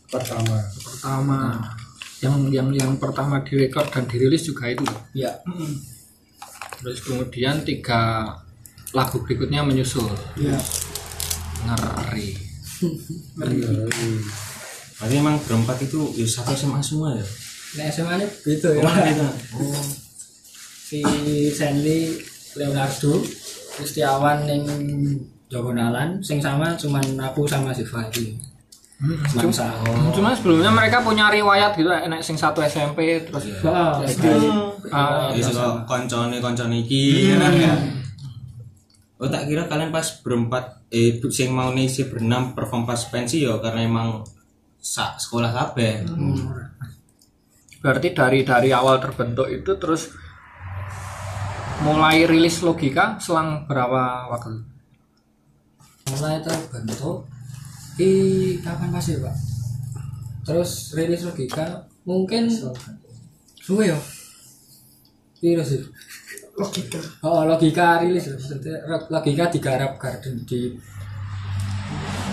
Pertama. 0.05 0.59
pertama 0.75 1.39
yang 2.19 2.35
yang 2.51 2.67
yang 2.69 2.91
pertama 2.99 3.39
direkod 3.39 3.87
dan 3.87 4.03
dirilis 4.05 4.43
juga 4.43 4.67
itu. 4.67 4.83
ya 5.15 5.31
Terus 6.77 6.99
kemudian 6.99 7.63
tiga 7.63 8.27
lagu 8.91 9.21
berikutnya 9.21 9.61
menyusul. 9.61 10.09
Iya. 10.35 10.57
Ngeri. 11.65 12.27
Berarti 14.99 15.15
emang 15.15 15.35
berempat 15.43 15.77
itu 15.79 16.11
ya 16.15 16.27
satu 16.27 16.51
SMA 16.53 16.79
semua 16.83 17.15
ya. 17.15 17.23
nah 17.69 17.85
SMA 17.85 18.17
ini 18.17 18.25
gitu 18.49 18.67
ya 18.73 18.81
Oh. 19.53 19.77
si 20.89 21.05
Sandy 21.53 22.17
Leonardo 22.57 23.21
Kristiawan 23.77 24.41
yang 24.49 24.65
Jogonalan 25.47 26.17
sing 26.19 26.41
sama 26.41 26.73
cuman 26.73 27.05
aku 27.21 27.45
sama 27.45 27.69
si 27.69 27.85
Fahdi 27.85 28.33
cuman 29.31 29.53
sama 29.53 29.85
Cuma 30.11 30.33
sebelumnya 30.33 30.73
mereka 30.73 31.05
punya 31.05 31.29
riwayat 31.29 31.77
gitu, 31.77 31.93
enak 31.93 32.25
sing 32.25 32.33
satu 32.35 32.59
SMP 32.65 33.21
terus 33.21 33.45
Oh, 33.61 34.01
ah, 34.89 35.29
Ya 35.29 35.45
suka 35.45 35.85
koncone 35.85 36.41
koncone 36.41 36.81
iki. 36.81 37.31
Oh 39.19 39.27
tak 39.27 39.51
kira 39.51 39.67
kalian 39.67 39.91
pas 39.91 40.07
berempat 40.23 40.79
eh 40.87 41.19
sing 41.27 41.51
mau 41.51 41.75
nisi 41.75 42.07
berenam 42.07 42.55
perform 42.55 42.87
pas 42.87 43.03
pensi 43.11 43.43
ya 43.43 43.59
karena 43.59 43.83
emang 43.83 44.23
sak 44.79 45.19
sekolah 45.19 45.51
kabeh. 45.51 46.07
berarti 47.83 48.11
dari 48.15 48.43
dari 48.43 48.71
awal 48.71 48.99
terbentuk 48.99 49.47
itu 49.47 49.75
terus 49.79 50.11
mulai 51.83 52.27
rilis 52.27 52.59
logika 52.59 53.19
selang 53.19 53.67
berapa 53.67 54.27
waktu? 54.31 54.67
mulai 56.11 56.43
terbentuk 56.43 57.27
di 57.99 58.11
kapan 58.63 58.87
pas 58.87 59.03
ya 59.03 59.19
pak? 59.19 59.35
Terus 60.47 60.95
rilis 60.95 61.27
logika 61.27 61.87
mungkin 62.07 62.47
suwe 63.59 63.91
ya? 63.91 63.99
Piro 65.39 65.63
sih 65.63 65.83
Logika. 66.59 66.99
oh 67.23 67.47
logika 67.47 68.03
rilis 68.03 68.27
ya, 68.27 68.35
maksudnya 68.35 68.75
logika 69.07 69.43
digarap 69.47 69.95
garden 69.95 70.35
di 70.43 70.75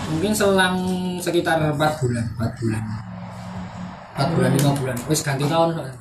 mungkin 0.07 0.31
selang 0.35 0.75
sekitar 1.19 1.59
4 1.63 1.79
bulan 1.79 2.25
4 2.35 2.59
bulan 2.59 2.83
4 4.19 4.33
bulan 4.35 4.51
5 4.51 4.79
bulan 4.83 4.97
wis 5.07 5.23
ganti 5.23 5.47
tahun 5.47 5.69
soalnya 5.73 5.95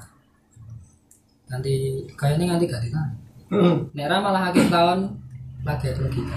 nanti 1.46 1.72
kayaknya 2.18 2.58
nanti 2.58 2.66
ganti 2.66 2.90
tahun 2.90 3.10
Hmm. 3.46 3.78
Nera 3.94 4.18
malah 4.18 4.50
akhir 4.50 4.66
tahun 4.66 5.06
lagi 5.62 5.86
ada 5.86 6.02
logika 6.02 6.34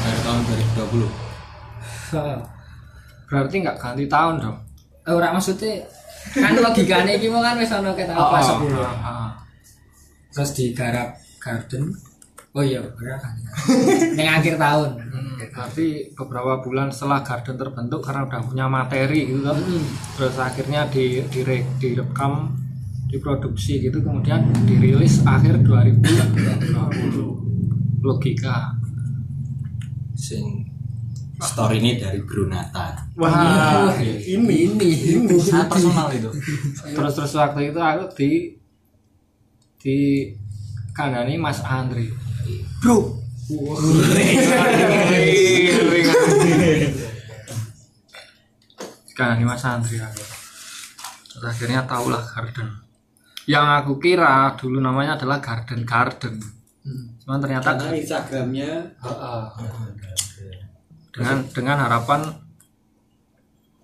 Dari 0.00 0.20
tahun 0.24 0.40
2020. 0.72 1.04
Berarti 3.28 3.56
nggak 3.60 3.76
ganti 3.76 4.04
tahun 4.08 4.34
dong? 4.40 4.56
Eh, 5.04 5.12
ora 5.12 5.36
maksudnya 5.36 5.84
kan 6.32 6.56
logikanya 6.56 7.12
iki 7.12 7.28
mau 7.28 7.44
kan 7.44 7.60
wis 7.60 7.68
ana 7.68 7.92
ketok 7.92 8.16
pas 8.16 8.40
10. 8.40 8.72
Terus 10.32 10.50
digarap 10.54 11.16
garden. 11.40 11.92
Oh 12.56 12.64
iya, 12.64 12.80
bener 12.80 13.20
kan. 13.20 13.34
Ning 14.16 14.28
akhir 14.28 14.56
tahun. 14.58 14.90
Berarti 15.52 15.86
beberapa 16.16 16.58
bulan 16.64 16.88
setelah 16.90 17.22
garden 17.22 17.54
terbentuk 17.54 18.00
karena 18.02 18.26
udah 18.26 18.40
punya 18.42 18.66
materi 18.66 19.28
gitu 19.28 19.44
kan. 19.44 19.56
Terus 20.16 20.34
akhirnya 20.40 20.88
di, 20.90 21.22
dire- 21.30 21.68
direkam, 21.78 22.56
diproduksi 23.08 23.80
gitu 23.84 24.02
kemudian 24.02 24.42
dirilis 24.66 25.22
akhir 25.22 25.62
2020. 25.62 28.02
Logika. 28.02 28.74
Sing 30.18 30.66
story 31.38 31.78
ini 31.78 32.02
dari 32.02 32.18
Brunata. 32.26 33.06
Wah, 33.14 33.94
ini 34.02 34.66
ini 34.66 34.90
ini. 35.14 35.38
sangat 35.38 35.70
personal 35.70 36.10
itu 36.10 36.26
Terus 36.82 37.14
terus 37.14 37.32
waktu 37.38 37.70
itu 37.70 37.78
aku 37.78 38.10
di 38.18 38.57
di 39.78 40.28
kanani 40.92 41.38
Mas 41.38 41.62
Andri. 41.62 42.10
Bro, 42.82 43.18
Kanani 49.16 49.44
Mas 49.48 49.64
Andri 49.64 49.96
aku. 49.98 50.22
Terus 51.32 51.46
akhirnya 51.48 51.86
tahulah 51.88 52.22
garden. 52.22 52.68
Yang 53.48 53.66
aku 53.80 53.92
kira 54.02 54.52
dulu 54.58 54.82
namanya 54.84 55.16
adalah 55.16 55.40
garden 55.40 55.86
garden. 55.88 56.36
Cuman 57.24 57.40
ternyata 57.40 57.72
Karena 57.72 57.96
Instagramnya 57.96 58.70
dengan 61.08 61.36
dengan 61.50 61.76
harapan 61.88 62.20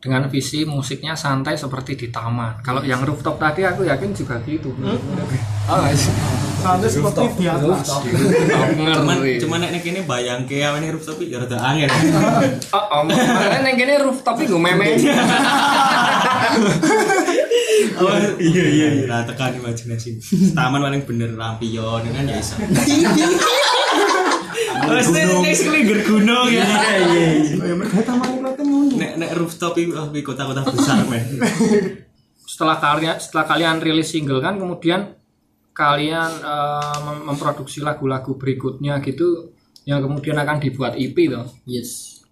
dengan 0.04 0.28
visi 0.28 0.68
musiknya 0.68 1.16
santai 1.16 1.56
seperti 1.56 1.96
di 1.96 2.12
taman. 2.12 2.60
Kalau 2.60 2.84
yang 2.84 3.00
rooftop 3.00 3.40
tadi 3.40 3.64
aku 3.64 3.88
yakin 3.88 4.12
juga 4.12 4.36
gitu. 4.44 4.76
Oh, 5.64 5.80
Santai 6.64 6.88
seperti 6.88 7.44
di 7.44 7.46
atas. 7.48 7.88
cuman 8.96 9.16
cuman 9.20 9.58
nek 9.68 9.84
kene 9.84 10.00
bayang 10.08 10.48
ke 10.48 10.64
awake 10.64 10.96
rooftop 10.96 11.20
ya 11.20 11.44
rada 11.44 11.60
angin. 11.60 11.88
Oh, 12.76 12.84
oh, 13.00 13.02
makanya 13.04 13.68
yang 13.68 13.76
gini 13.76 14.00
rooftop 14.00 14.40
itu 14.40 14.56
meme. 14.56 14.96
iya. 14.96 15.12
Iya 18.40 18.64
iya 18.64 19.04
lah 19.04 19.28
tekan 19.28 19.60
imajinasi. 19.60 20.24
Taman 20.56 20.80
paling 20.80 21.04
bener 21.04 21.36
lampion 21.36 22.00
kan 22.00 22.24
ya 22.24 22.40
iso. 22.40 22.56
Wes 24.84 25.08
nek 25.12 25.52
sekelinger 25.52 26.00
gunung 26.08 26.48
ya. 26.48 26.64
Ya 26.64 27.72
mereka 27.76 28.04
taman 28.08 28.40
itu 28.40 28.64
ngono. 28.64 28.96
Nek 28.96 29.12
nek 29.20 29.30
rooftop 29.36 29.76
itu 29.76 29.92
oh, 29.92 30.08
kota-kota 30.08 30.64
besar 30.64 31.04
men. 31.08 31.24
setelah 32.44 32.78
kalian 32.78 33.16
setelah 33.18 33.44
kalian 33.50 33.82
rilis 33.82 34.14
single 34.14 34.38
kan 34.38 34.54
kemudian 34.60 35.23
kalian 35.74 36.30
mem- 37.04 37.34
memproduksi 37.34 37.82
lagu-lagu 37.82 38.38
berikutnya 38.38 39.02
gitu 39.02 39.50
yang 39.84 40.00
kemudian 40.00 40.38
akan 40.38 40.62
dibuat 40.62 40.96
EP 40.96 41.16
toh. 41.28 41.44
yes 41.68 42.22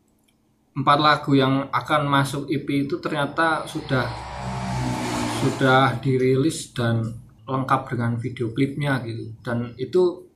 Empat 0.72 0.98
lagu 1.04 1.36
yang 1.36 1.68
akan 1.68 2.08
masuk 2.08 2.48
EP 2.48 2.88
itu 2.88 2.96
ternyata 2.96 3.68
sudah 3.68 4.08
sudah 5.44 6.00
dirilis 6.00 6.72
dan 6.72 7.12
lengkap 7.44 7.92
dengan 7.92 8.16
video 8.16 8.54
klipnya 8.56 9.04
gitu. 9.04 9.36
Dan 9.44 9.76
itu 9.76 10.32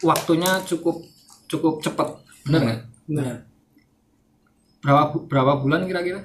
waktunya 0.00 0.64
cukup 0.64 1.04
cukup 1.44 1.84
cepat. 1.84 2.08
Bener 2.48 2.60
nggak? 2.62 2.80
benar 3.06 3.46
Berapa 4.80 5.14
berapa 5.28 5.52
bulan 5.60 5.84
kira-kira? 5.84 6.22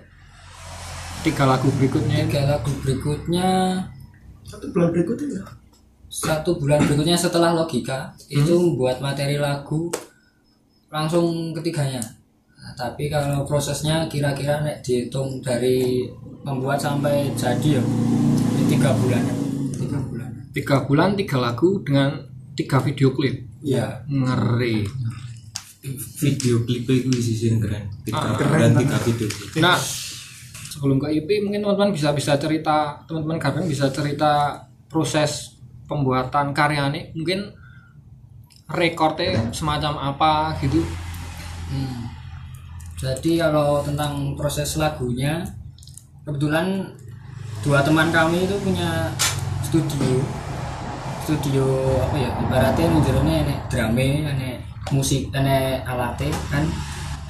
Tiga 1.22 1.46
lagu 1.46 1.70
berikutnya 1.78 2.26
tiga 2.26 2.50
lagu 2.50 2.72
berikutnya 2.82 3.50
Satu 4.42 4.74
bulan 4.74 4.90
berikutnya 4.90 5.28
ya. 5.38 5.61
Satu 6.12 6.60
bulan 6.60 6.84
berikutnya 6.84 7.16
setelah 7.16 7.56
logika 7.56 8.12
itu 8.28 8.52
membuat 8.52 9.00
materi 9.00 9.40
lagu 9.40 9.88
langsung 10.92 11.56
ketiganya. 11.56 12.04
Nah, 12.60 12.76
tapi 12.76 13.08
kalau 13.08 13.48
prosesnya 13.48 14.12
kira-kira 14.12 14.60
nek 14.60 14.84
dihitung 14.84 15.40
dari 15.40 16.04
membuat 16.44 16.84
sampai 16.84 17.32
jadi 17.40 17.80
ya 17.80 17.82
ini 18.60 18.64
tiga 18.68 18.92
bulan. 18.92 19.24
Tiga 19.72 20.00
bulan. 20.04 20.30
Tiga 20.52 20.78
bulan 20.84 21.10
tiga 21.16 21.38
lagu 21.40 21.80
dengan 21.80 22.28
tiga 22.60 22.84
video 22.84 23.16
klip. 23.16 23.48
Ya 23.64 24.04
ngeri. 24.12 24.84
Video 26.20 26.68
klip 26.68 26.92
itu 26.92 27.10
sih 27.24 27.36
sih 27.40 27.50
keren. 27.56 27.88
Tiga 28.04 28.36
keren 28.36 28.76
tiga 28.76 29.00
video 29.00 29.32
klip. 29.32 29.64
nah 29.64 29.80
sebelum 30.72 31.00
ke 31.00 31.08
EP 31.08 31.40
mungkin 31.40 31.64
teman-teman 31.64 31.96
bisa 31.96 32.12
bisa 32.12 32.36
cerita 32.36 33.00
teman-teman 33.08 33.40
kadang 33.40 33.64
bisa 33.64 33.88
cerita 33.96 34.60
proses 34.92 35.51
pembuatan 35.92 36.56
karya 36.56 36.88
nih 36.88 37.12
mungkin 37.12 37.52
rekornya 38.72 39.52
semacam 39.52 40.16
apa 40.16 40.56
gitu 40.64 40.80
Hmm. 41.72 42.04
Jadi 43.00 43.40
kalau 43.40 43.80
tentang 43.82 44.36
proses 44.36 44.76
lagunya, 44.76 45.40
kebetulan 46.28 46.84
dua 47.64 47.80
teman 47.82 48.12
kami 48.12 48.44
itu 48.44 48.60
punya 48.60 49.10
studio, 49.64 50.20
studio 51.24 51.66
apa 52.04 52.18
ya 52.20 52.32
ibaratnya 52.44 52.92
menjerone 52.92 53.34
enek 53.48 53.60
drame, 53.72 54.28
enek 54.28 54.56
musik, 54.92 55.32
enek 55.32 55.88
alatnya 55.88 56.30
kan. 56.52 56.68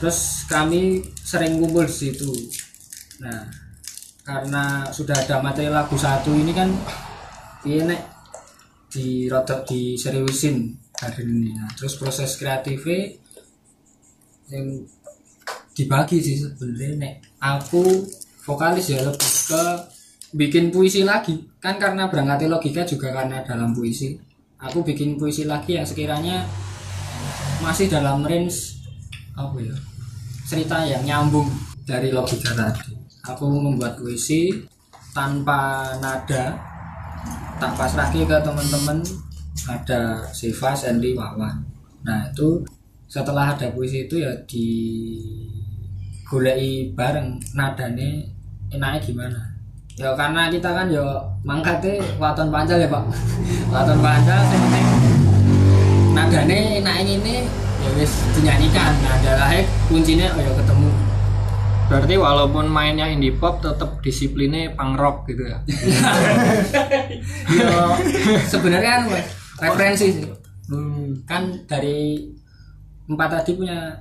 Terus 0.02 0.50
kami 0.50 1.06
sering 1.22 1.62
kumpul 1.62 1.86
di 1.86 1.94
situ. 1.94 2.34
Nah, 3.22 3.46
karena 4.26 4.90
sudah 4.90 5.14
ada 5.14 5.38
materi 5.46 5.70
lagu 5.70 5.94
satu 5.94 6.34
ini 6.34 6.50
kan, 6.52 6.74
ini 7.70 7.94
di 8.92 9.32
rodok 9.32 9.64
di 9.72 9.96
seriusin 9.96 10.76
hari 11.00 11.24
ini. 11.24 11.56
Nah, 11.56 11.72
terus 11.80 11.96
proses 11.96 12.36
kreatifnya 12.36 13.16
yang 14.52 14.84
dibagi 15.72 16.20
sih 16.20 16.44
sebenarnya 16.44 17.00
nek 17.00 17.14
aku 17.40 18.04
vokalis 18.44 18.92
ya 18.92 19.00
lebih 19.00 19.32
ke 19.48 19.64
bikin 20.36 20.70
puisi 20.76 21.08
lagi. 21.08 21.40
Kan 21.64 21.80
karena 21.80 22.12
berangkat 22.12 22.52
logika 22.52 22.84
juga 22.84 23.16
karena 23.16 23.40
dalam 23.48 23.72
puisi. 23.72 24.20
Aku 24.62 24.84
bikin 24.86 25.18
puisi 25.18 25.48
lagi 25.48 25.80
yang 25.80 25.88
sekiranya 25.88 26.46
masih 27.64 27.90
dalam 27.90 28.22
range 28.22 28.78
apa 29.34 29.58
ya 29.58 29.74
cerita 30.46 30.84
yang 30.86 31.02
nyambung 31.08 31.48
dari 31.88 32.12
logika 32.12 32.52
tadi. 32.54 32.94
Aku 33.26 33.48
membuat 33.48 33.98
puisi 33.98 34.52
tanpa 35.16 35.94
nada 35.98 36.71
tak 37.62 37.78
pasrahke 37.78 38.26
ke 38.26 38.38
teman-teman 38.42 38.98
ada 39.70 40.26
Siva, 40.34 40.74
Sandy, 40.74 41.14
Wawan. 41.14 41.62
Nah 42.02 42.26
itu 42.34 42.66
setelah 43.06 43.54
ada 43.54 43.70
puisi 43.70 44.10
itu 44.10 44.18
ya 44.18 44.34
di 44.50 44.66
goleki 46.26 46.90
bareng 46.98 47.38
nadane 47.54 48.26
enaknya 48.74 49.00
gimana? 49.06 49.40
Ya 49.94 50.10
karena 50.18 50.50
kita 50.50 50.74
kan 50.74 50.90
ya 50.90 51.06
mangkatnya 51.46 52.02
waton 52.18 52.50
pancal 52.50 52.82
ya 52.82 52.90
pak. 52.90 53.04
Waton 53.72 54.00
pancal 54.02 54.42
yang 54.42 54.62
penting 54.66 54.88
nadane 56.18 56.60
enaknya 56.82 57.04
ini 57.14 57.36
ya 57.82 57.90
wis 57.94 58.26
dinyanyikan 58.34 58.92
nah 59.06 59.22
adalah 59.22 59.54
kuncinya 59.86 60.34
oh 60.34 60.42
ya 60.42 60.52
ketemu 60.58 60.71
berarti 61.92 62.16
walaupun 62.16 62.72
mainnya 62.72 63.12
indie 63.12 63.36
pop 63.36 63.60
tetap 63.60 64.00
disiplinnya 64.00 64.72
punk 64.72 64.96
rock 64.96 65.28
gitu 65.28 65.44
ya? 65.44 65.60
Ya 67.52 67.68
sebenarnya 68.48 68.92
kan 68.96 69.04
referensi 69.60 70.08
sih. 70.16 70.24
Kan 71.28 71.68
dari 71.68 72.32
empat 73.12 73.44
tadi 73.44 73.60
punya 73.60 73.92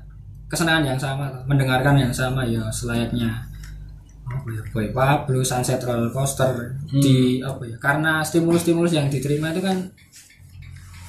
kesenangan 0.46 0.94
yang 0.94 0.98
sama 0.98 1.26
mendengarkan 1.50 1.98
yang 1.98 2.14
sama 2.14 2.46
ya 2.46 2.70
selayaknya. 2.70 3.50
Ya 4.30 4.62
boy 4.70 4.94
Pablo 4.94 5.42
sunset 5.42 5.82
roller 5.82 6.14
coaster 6.14 6.78
di 6.86 7.42
apa 7.42 7.66
ya 7.66 7.74
karena 7.82 8.22
stimulus-stimulus 8.22 8.94
yang 8.94 9.10
diterima 9.10 9.50
itu 9.50 9.58
kan 9.58 9.90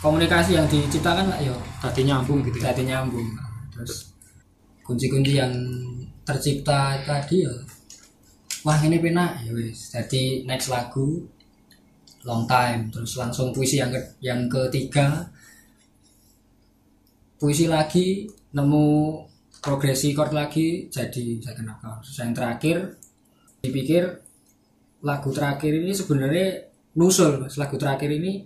komunikasi 0.02 0.58
yang 0.58 0.66
diciptakan 0.66 1.30
lah 1.30 1.38
ya 1.38 1.54
tadi 1.78 2.10
nyambung 2.10 2.42
gitu 2.42 2.58
ya? 2.58 2.74
jadi 2.74 2.98
nyambung. 2.98 3.30
Terus 3.78 4.10
kunci-kunci 4.82 5.38
yang 5.38 5.54
tercipta 6.24 7.02
tadi 7.04 7.44
ya. 7.46 7.54
Wah 8.62 8.78
ini 8.86 9.02
penak. 9.02 9.42
Ya 9.46 9.52
wis 9.54 9.92
jadi 9.94 10.46
next 10.46 10.70
lagu 10.70 11.26
long 12.26 12.46
time. 12.46 12.94
Terus 12.94 13.18
langsung 13.18 13.50
puisi 13.50 13.82
yang 13.82 13.90
ke- 13.90 14.18
yang 14.22 14.46
ketiga. 14.46 15.30
Puisi 17.42 17.66
lagi 17.66 18.30
nemu 18.54 19.18
progresi 19.62 20.12
chord 20.18 20.34
lagi 20.34 20.90
jadi 20.90 21.38
second 21.38 21.70
chord 21.70 22.02
terus 22.02 22.18
yang 22.18 22.34
terakhir 22.34 22.78
dipikir 23.62 24.04
lagu 25.06 25.30
terakhir 25.30 25.70
ini 25.70 25.94
sebenarnya 25.94 26.66
nusul 26.98 27.46
lagu 27.46 27.78
terakhir 27.78 28.10
ini 28.10 28.42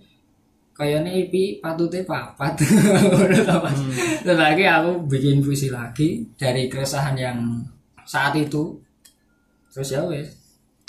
kayaknya 0.76 1.10
IP 1.24 1.64
patutnya 1.64 2.04
papat. 2.04 2.52
Terus 4.24 4.36
lagi 4.36 4.64
aku 4.68 5.08
bikin 5.08 5.40
puisi 5.40 5.72
lagi 5.72 6.20
dari 6.36 6.68
keresahan 6.68 7.16
yang 7.16 7.64
saat 8.04 8.36
itu 8.36 8.76
terus 9.72 9.92
ya 9.92 10.00
wes 10.08 10.30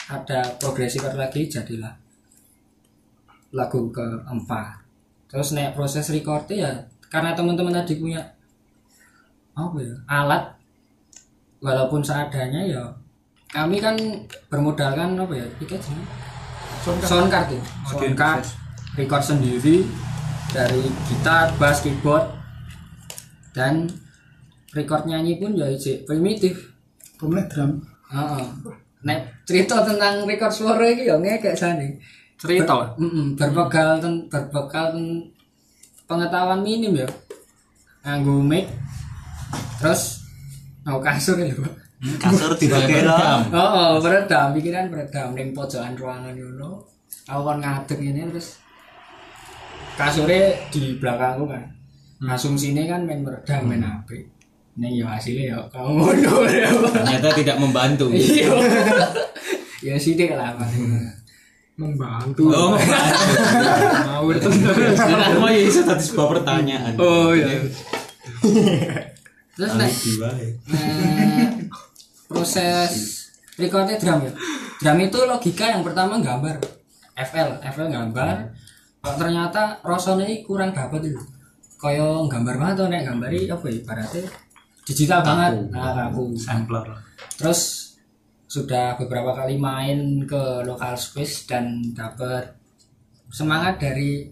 ada 0.07 0.39
progresi 0.61 1.01
chord 1.01 1.15
lagi 1.15 1.47
jadilah 1.47 1.91
lagu 3.55 3.87
keempat. 3.89 4.83
Terus 5.31 5.55
naik 5.55 5.75
proses 5.75 6.11
recordnya 6.11 6.55
ya 6.67 6.71
karena 7.07 7.31
teman-teman 7.31 7.73
tadi 7.83 7.99
punya 7.99 8.21
apa 9.55 9.79
ya 9.81 9.95
alat 10.05 10.43
walaupun 11.63 12.03
seadanya 12.03 12.61
ya 12.63 12.83
kami 13.49 13.79
kan 13.79 13.95
bermodalkan 14.51 15.17
apa 15.17 15.33
ya 15.33 15.47
tiket 15.57 15.79
sound 16.83 17.31
card 17.31 17.55
ya. 17.55 17.61
Sound 17.87 18.15
card 18.15 18.43
record 18.97 19.23
sendiri 19.23 19.85
dari 20.49 20.81
gitar 21.05 21.53
bass 21.55 21.85
keyboard 21.85 22.25
dan 23.53 23.85
record 24.73 25.05
nyanyi 25.05 25.37
pun 25.37 25.53
ya 25.53 25.69
ijek 25.69 26.03
primitif 26.03 26.73
Pemilik 27.17 27.49
drum. 27.49 27.81
Heeh. 28.13 28.45
Nek 29.01 29.41
cerita 29.41 29.81
tentang 29.81 30.21
record 30.29 30.53
suara 30.53 30.85
iki 30.85 31.09
ya 31.09 31.17
ngekek 31.17 31.57
sane. 31.57 31.97
cerita 32.37 32.69
lah 32.77 32.93
Mm 33.01 33.33
berbekal 33.33 33.97
ten, 33.97 34.29
berbekal 34.29 34.93
ten- 34.93 35.25
pengetahuan 36.05 36.61
minim 36.61 36.93
ya. 36.93 37.09
Nganggo 38.05 38.37
mic 38.45 38.69
terus 39.81 40.21
mau 40.85 41.01
kasur 41.01 41.41
ya, 41.41 41.49
Pak. 41.57 41.73
kasur 42.21 42.53
dibagi 42.53 43.01
lah 43.01 43.41
Oh, 43.49 43.57
oh 43.57 43.91
peredam, 43.97 44.53
pikiran 44.53 44.93
peredam 44.93 45.33
ning 45.33 45.49
pojokan 45.57 45.97
ruangan 45.97 46.37
ngono. 46.37 46.85
Aku 47.25 47.41
kan 47.41 47.57
ngadeg 47.57 47.99
ini 47.99 48.29
terus 48.29 48.61
kasurnya 49.97 50.55
di 50.69 50.97
belakangku 50.97 51.45
kan. 51.49 51.65
Asumsinya 52.25 52.83
kan 52.89 53.05
main 53.05 53.21
meredam, 53.21 53.61
main 53.69 53.83
HP. 53.83 54.25
Nih 54.77 55.01
ya 55.01 55.09
hasilnya 55.09 55.57
ya 55.57 55.59
kamu 55.73 55.89
ngono 56.05 56.45
ya. 56.45 56.69
ternyata 56.93 57.27
tidak 57.33 57.57
membantu 57.57 58.13
Iya. 58.13 58.53
Ya 59.81 59.95
sidik 59.97 60.37
lah 60.37 60.53
membantu 61.77 62.49
oh 62.49 62.73
mau 64.09 64.25
itu 64.33 64.49
kenapa 64.49 65.45
ya 65.53 65.61
bisa 65.61 65.85
tadi 65.85 66.01
sebuah 66.01 66.27
pertanyaan 66.33 66.97
oh 66.97 67.37
iya 67.37 67.61
Terus 69.57 69.73
nek 69.73 69.89
eh, 69.89 71.49
proses 72.29 72.91
recordnya 73.57 73.97
drum 73.97 74.21
ya. 74.21 74.31
Drum 74.77 74.97
itu 75.01 75.17
logika 75.25 75.65
yang 75.73 75.81
pertama 75.81 76.21
gambar. 76.21 76.61
FL, 77.17 77.57
FL 77.65 77.89
gambar. 77.89 78.35
Kok 78.45 78.66
ternyata 79.15 79.79
rasanya 79.85 80.27
ini 80.27 80.43
kurang 80.43 80.75
dapat 80.75 81.07
itu. 81.07 81.21
Kaya 81.77 82.25
gambar 82.27 82.55
banget 82.57 82.75
tuh 82.81 82.87
nek 82.89 83.05
gambari 83.05 83.47
apa 83.47 83.65
ya 83.69 83.75
ibaratnya 83.79 84.23
digital 84.83 85.19
banget. 85.23 85.53
Nah, 85.71 85.93
kaku. 86.11 86.33
sampler 86.35 86.83
Terus 87.37 87.93
sudah 88.47 88.97
beberapa 88.97 89.35
kali 89.35 89.59
main 89.61 90.23
ke 90.25 90.65
lokal 90.65 90.97
space 90.97 91.45
dan 91.45 91.93
dapat 91.93 92.55
semangat 93.29 93.77
dari 93.77 94.31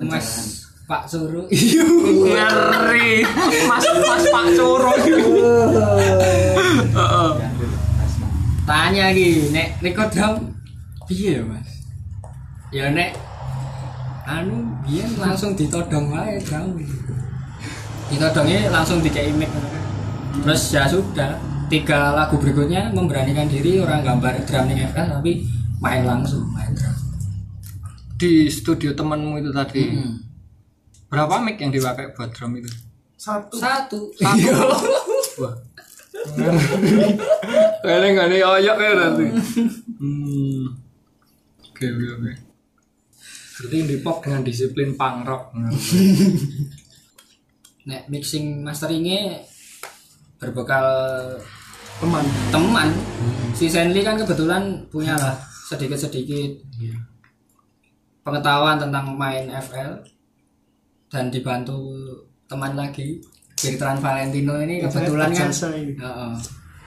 Mas 0.00 0.62
Pak 0.86 1.10
Suru. 1.10 1.50
ngeri 2.30 3.26
mas 3.66 3.82
mas 3.82 4.24
pak 4.30 4.46
coro 4.54 4.94
Tanya 8.66 9.14
lagi, 9.14 9.46
nek 9.54 9.78
record 9.78 10.10
drum 10.10 10.50
piye 11.06 11.38
ya, 11.38 11.42
Mas? 11.46 11.70
Ya 12.74 12.90
nek 12.90 13.14
anu 14.26 14.56
biyen 14.82 15.14
langsung 15.16 15.54
ditodong 15.54 16.10
wae 16.10 16.36
drum. 16.42 16.74
Ditodongnya 18.10 18.68
langsung 18.68 18.98
dikei 19.00 19.30
mic. 19.30 19.50
Terus 20.42 20.62
ya 20.68 20.84
sudah, 20.84 21.38
tiga 21.66 22.12
lagu 22.12 22.36
berikutnya 22.36 22.90
memberanikan 22.90 23.46
diri 23.46 23.78
orang 23.78 24.02
gambar 24.02 24.42
drum 24.44 24.66
ning 24.66 24.84
FL 24.84 25.18
tapi 25.18 25.46
main 25.78 26.02
langsung 26.04 26.46
main 26.50 26.70
drum. 26.72 26.94
di 28.16 28.48
studio 28.48 28.96
temanmu 28.96 29.36
itu 29.36 29.52
tadi 29.52 29.92
Hmm. 29.92 30.16
berapa 31.06 31.36
mic 31.36 31.60
yang 31.60 31.68
dipakai 31.68 32.16
buat 32.16 32.32
drum 32.32 32.56
itu 32.56 32.70
Satu. 33.14 33.52
Satu. 33.60 34.00
wah 35.36 35.52
kayaknya 37.84 38.08
nggak 38.16 38.26
nih 38.32 38.40
oyok 38.40 38.76
ya 38.80 38.90
nanti 38.96 39.26
hmm 40.00 40.64
oke 41.60 41.84
oke 41.86 42.06
oke 42.16 42.32
berarti 43.56 43.78
di 43.88 43.96
pop 44.04 44.20
dengan 44.20 44.44
disiplin 44.44 44.92
punk 44.94 45.16
rock. 45.24 45.44
Nek 47.88 48.02
mixing 48.10 48.60
masteringnya 48.60 49.40
berbekal 50.36 50.84
teman. 52.02 52.24
teman. 52.52 52.88
Si 53.56 53.72
Senli 53.72 54.04
kan 54.04 54.20
kebetulan 54.20 54.84
punya 54.92 55.16
lah 55.16 55.34
sedikit 55.66 55.98
sedikit 55.98 56.50
pengetahuan 58.26 58.78
tentang 58.78 59.14
main 59.14 59.46
FL 59.50 60.02
dan 61.10 61.30
dibantu 61.30 61.78
teman 62.50 62.74
lagi 62.74 63.22
Bertrand 63.56 64.02
Valentino 64.02 64.60
ini 64.60 64.84
kebetulan 64.84 65.32
kan 65.32 65.50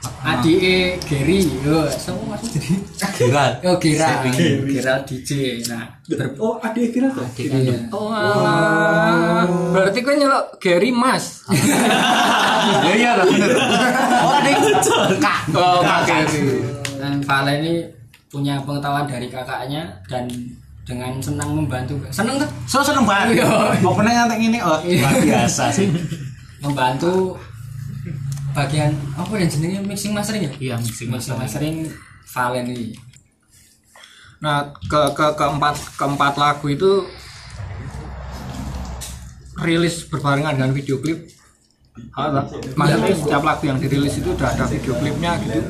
Heeh. 0.00 0.24
Adike 0.24 0.76
Gary, 1.02 1.44
yo, 1.60 1.84
semua 1.90 2.32
masuk 2.32 2.56
jadi. 2.56 2.72
Geral 3.12 3.50
Oh, 3.62 3.76
Gira, 3.76 4.24
Gira 4.64 4.94
DJ. 5.04 5.60
Nah, 5.66 5.84
ber- 6.08 6.32
Oh, 6.36 6.56
adik 6.58 6.88
kira 6.90 7.08
tuh. 7.10 7.24
iya. 7.36 7.76
oh 7.90 8.08
berarti 9.70 10.00
gue 10.00 10.14
nyelok 10.16 10.56
Gary 10.56 10.88
Mas. 10.90 11.44
Ya 12.80 12.92
iya 12.92 13.10
lah 13.16 13.24
bener. 13.24 13.50
Oh 14.20 14.36
ding 14.38 14.56
kak. 15.16 15.38
Oh 15.50 15.80
Kak 15.80 16.00
Gary. 16.04 16.60
Dan 16.94 17.20
Valen 17.20 17.60
ini 17.60 17.74
punya 18.26 18.60
pengetahuan 18.60 19.04
dari 19.04 19.26
kakaknya 19.26 19.84
dan 20.06 20.28
dengan 20.82 21.16
senang 21.18 21.52
membantu. 21.54 21.96
Seneng 22.10 22.36
tuh 22.36 22.48
so 22.64 22.80
seneng 22.80 23.04
banget. 23.04 23.40
Iya. 23.40 23.48
opening 23.82 24.14
ngantek 24.14 24.38
ini 24.40 24.58
oh 24.60 24.76
luar 24.78 25.14
biasa 25.18 25.68
sih. 25.70 25.88
Membantu 26.60 27.32
bagian 28.50 28.92
apa 29.14 29.32
yang 29.38 29.48
jenenge 29.50 29.78
mixing 29.86 30.12
mastering 30.12 30.46
ya? 30.46 30.52
iya 30.58 30.74
mixing 30.78 31.08
Mixing 31.10 31.38
mastering 31.38 31.76
Valen 32.30 32.66
ini. 32.70 32.94
Nah, 34.40 34.70
ke 34.86 35.00
ke 35.18 35.26
keempat 35.34 35.76
keempat 35.98 36.34
lagu 36.38 36.66
itu 36.70 37.04
rilis 39.60 40.06
berbarengan 40.06 40.56
dengan 40.56 40.72
video 40.72 41.02
klip. 41.02 41.26
Maksudnya 42.78 43.12
setiap 43.12 43.42
lagu 43.42 43.66
yang 43.66 43.82
dirilis 43.82 44.16
itu 44.16 44.30
udah 44.30 44.48
ada 44.56 44.64
video 44.70 44.94
klipnya 44.96 45.36
gitu. 45.42 45.60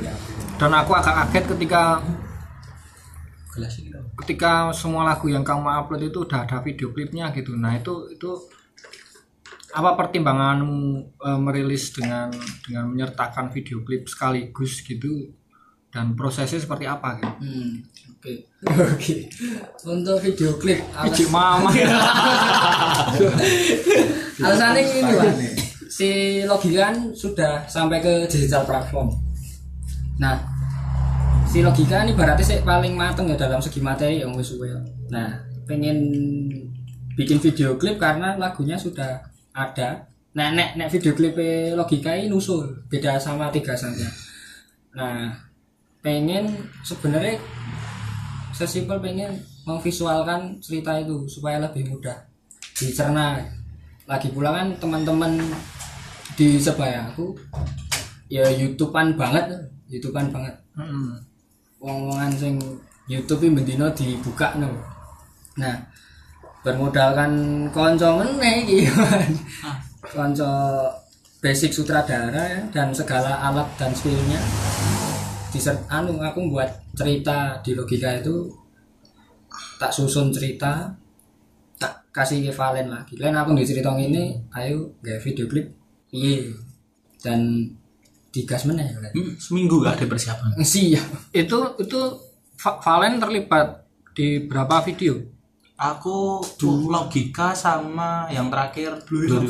Dan 0.61 0.71
aku 0.77 0.93
agak 0.93 1.33
kaget 1.33 1.45
ketika 1.57 2.05
ketika 4.23 4.71
semua 4.71 5.03
lagu 5.09 5.27
yang 5.27 5.43
kamu 5.43 5.67
upload 5.67 6.13
itu 6.13 6.23
udah 6.23 6.47
ada 6.47 6.61
video 6.63 6.93
klipnya 6.93 7.33
gitu. 7.35 7.57
Nah, 7.57 7.75
itu 7.75 8.13
itu 8.15 8.31
apa 9.71 9.95
pertimbanganmu 9.95 10.81
eh, 11.23 11.41
merilis 11.41 11.95
dengan 11.95 12.31
dengan 12.67 12.91
menyertakan 12.91 13.55
video 13.55 13.83
klip 13.87 14.11
sekaligus 14.11 14.83
gitu 14.83 15.31
dan 15.91 16.15
prosesnya 16.15 16.63
seperti 16.63 16.87
apa 16.87 17.19
gitu? 17.19 17.35
Hmm, 17.43 17.83
oke. 18.15 18.33
Oke. 18.95 19.27
Untuk 19.87 20.23
video 20.23 20.55
klip 20.59 20.79
Ijik 20.95 21.29
mama. 21.35 21.71
alasannya 24.41 24.81
ini 24.87 25.13
Pak. 25.19 25.35
Si 25.91 26.09
Logikan 26.47 27.11
sudah 27.13 27.67
sampai 27.67 27.99
ke 27.99 28.31
digital 28.31 28.63
platform. 28.63 29.11
Nah, 30.23 30.39
si 31.51 31.65
Logika 31.67 32.07
ini 32.07 32.15
berarti 32.15 32.47
sih 32.47 32.59
paling 32.63 32.95
mateng 32.95 33.27
ya 33.27 33.35
dalam 33.35 33.59
segi 33.59 33.83
materi 33.83 34.23
yang 34.23 34.31
wis. 34.39 34.55
Nah, 35.11 35.43
pengen 35.67 35.99
bikin 37.19 37.43
video 37.43 37.75
klip 37.75 37.99
karena 37.99 38.39
lagunya 38.39 38.79
sudah 38.79 39.30
ada. 39.69 40.09
Nah, 40.31 40.55
nek 40.55 40.79
nek 40.79 40.89
video 40.89 41.13
klip 41.13 41.37
Logika 41.75 42.15
ini 42.15 42.31
nusul, 42.31 42.87
beda 42.87 43.19
sama 43.19 43.51
tiga 43.51 43.75
saja. 43.75 44.07
Nah, 44.95 45.35
pengen 46.01 46.49
sebenarnya 46.87 47.37
sesimpel 48.55 49.03
pengen 49.03 49.37
memvisualkan 49.67 50.57
cerita 50.63 50.97
itu 50.97 51.29
supaya 51.29 51.61
lebih 51.61 51.93
mudah 51.93 52.17
dicerna 52.77 53.39
lagi 54.09 54.33
pula 54.33 54.51
kan 54.51 54.73
teman-teman 54.81 55.39
di 56.35 56.57
sebaya 56.57 57.13
aku 57.13 57.37
ya 58.33 58.49
youtubean 58.49 59.15
banget 59.15 59.47
youtubean 59.87 60.33
banget 60.33 60.57
Mm-mm. 60.75 61.21
wong-wongan 61.79 62.33
sing 62.35 62.57
YouTube 63.11 63.43
ini 63.43 63.67
dibuka 63.67 64.55
no. 64.55 64.71
Nah, 65.59 65.75
bermodalkan 66.61 67.33
konco 67.73 68.21
meneh 68.21 68.65
iki. 68.65 68.79
konco 70.13 70.51
basic 71.41 71.73
sutradara 71.73 72.45
ya, 72.45 72.61
dan 72.69 72.93
segala 72.93 73.41
alat 73.41 73.69
dan 73.81 73.93
skillnya. 73.97 74.41
Diser 75.51 75.75
anu 75.91 76.21
aku 76.21 76.47
buat 76.53 76.69
cerita 76.95 77.59
di 77.65 77.75
logika 77.75 78.21
itu 78.21 78.47
tak 79.81 79.91
susun 79.91 80.31
cerita 80.31 80.93
tak 81.81 82.13
kasih 82.13 82.45
ke 82.45 82.53
Valen 82.53 82.93
lagi. 82.93 83.17
Lain 83.17 83.35
aku 83.35 83.57
di 83.57 83.65
cerita 83.65 83.91
ini 83.97 84.37
ayo 84.53 84.95
gak 85.01 85.19
video 85.25 85.49
klip. 85.49 85.67
Iya 86.13 86.53
dan 87.25 87.67
digas 88.31 88.69
meneh 88.69 88.95
Valen. 88.95 89.13
Hmm, 89.17 89.33
seminggu 89.41 89.81
gak 89.81 89.99
ada 89.99 90.07
persiapan? 90.07 90.55
Siap. 90.61 91.35
Itu 91.35 91.81
itu 91.81 92.01
Va- 92.61 92.77
Valen 92.77 93.17
terlibat 93.17 93.89
di 94.13 94.45
berapa 94.45 94.85
video 94.85 95.40
aku 95.81 96.45
tuh 96.61 96.93
logika 96.93 97.57
sama 97.57 98.29
yang 98.29 98.53
terakhir 98.53 99.01
dua 99.09 99.41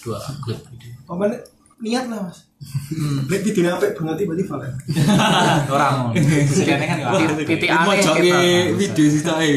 dua 0.00 0.18
klip 0.40 0.60
video 0.72 0.90
Oh, 1.04 1.18
mana 1.20 1.36
niat 1.76 2.08
lah 2.08 2.24
mas. 2.24 2.48
Lek 3.28 3.42
di 3.42 3.52
apa 3.66 3.84
berarti 3.92 4.22
berarti 4.24 4.44
Valen. 4.48 4.72
orang 5.68 6.14
sekiannya 6.48 6.86
kan 6.88 6.96
ya 6.96 7.08
titik 7.44 7.68
Mau 7.68 7.90
aneh 7.90 8.00
joki 8.00 8.30
kita. 8.30 8.40
video 8.80 9.06
sih 9.12 9.22
tae. 9.22 9.52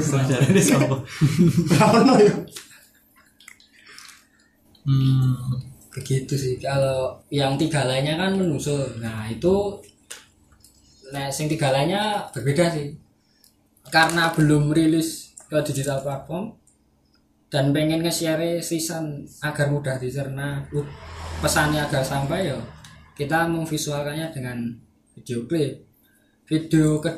Sejarahnya 0.00 0.62
siapa? 0.62 0.96
Ono 2.00 2.14
ya. 2.16 2.34
Hmm. 4.86 5.34
begitu 5.90 6.38
sih 6.38 6.54
kalau 6.62 7.18
yang 7.32 7.58
tiga 7.58 7.82
lainnya 7.88 8.14
kan 8.14 8.38
menusul 8.38 8.86
nah 9.02 9.26
itu 9.26 9.80
nah 11.10 11.26
yang 11.26 11.48
tiga 11.50 11.74
lainnya 11.74 12.28
berbeda 12.30 12.70
sih 12.70 12.94
karena 13.88 14.30
belum 14.30 14.70
rilis 14.70 15.25
ke 15.46 15.58
digital 15.66 16.02
platform 16.02 16.54
dan 17.46 17.70
pengen 17.70 18.02
nge-share 18.02 18.58
season 18.58 19.22
agar 19.40 19.70
mudah 19.70 19.96
dicerna 19.96 20.66
pesannya 21.38 21.78
agar 21.86 22.02
sampai 22.02 22.50
ya 22.50 22.58
kita 23.16 23.48
memvisualkannya 23.48 24.28
dengan 24.34 24.76
video 25.16 25.48
klip. 25.48 25.86
Video 26.46 27.00
ke, 27.00 27.10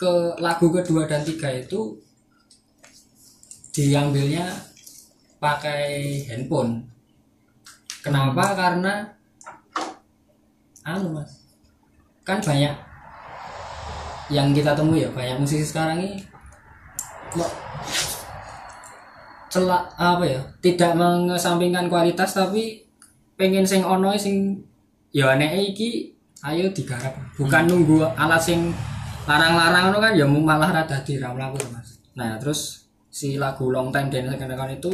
ke 0.00 0.12
lagu 0.40 0.72
kedua 0.72 1.04
dan 1.04 1.22
tiga 1.22 1.52
itu 1.52 1.94
diambilnya 3.70 4.48
pakai 5.38 6.24
handphone. 6.26 6.82
Kenapa? 8.00 8.56
Karena 8.56 9.06
anu 10.86 11.18
mas 11.18 11.42
kan 12.22 12.38
banyak 12.38 12.74
yang 14.30 14.54
kita 14.54 14.74
temui 14.74 15.02
ya 15.02 15.10
banyak 15.10 15.42
musisi 15.42 15.66
sekarang 15.66 15.98
ini 16.02 16.22
celak 19.46 19.88
apa 19.96 20.24
ya 20.26 20.40
tidak 20.60 20.92
mengesampingkan 20.98 21.88
kualitas 21.88 22.36
tapi 22.36 22.84
pengen 23.40 23.64
sing 23.64 23.80
ono 23.80 24.12
sing 24.18 24.60
ya 25.12 25.32
nek 25.36 25.52
iki 25.56 26.12
ayo 26.44 26.68
digarap. 26.70 27.16
Bukan 27.40 27.64
nunggu 27.66 28.04
alat 28.16 28.40
sing 28.42 28.70
larang-larang 29.24 29.90
ono 29.92 29.98
kan 29.98 30.12
ya 30.12 30.28
malah 30.28 30.70
rada 30.70 31.00
diramlaku 31.00 31.58
mas. 31.72 31.98
Nah 32.14 32.36
terus 32.36 32.86
si 33.08 33.40
lagu 33.40 33.72
long 33.72 33.88
time 33.88 34.12
dan 34.12 34.28
second 34.28 34.76
itu 34.76 34.92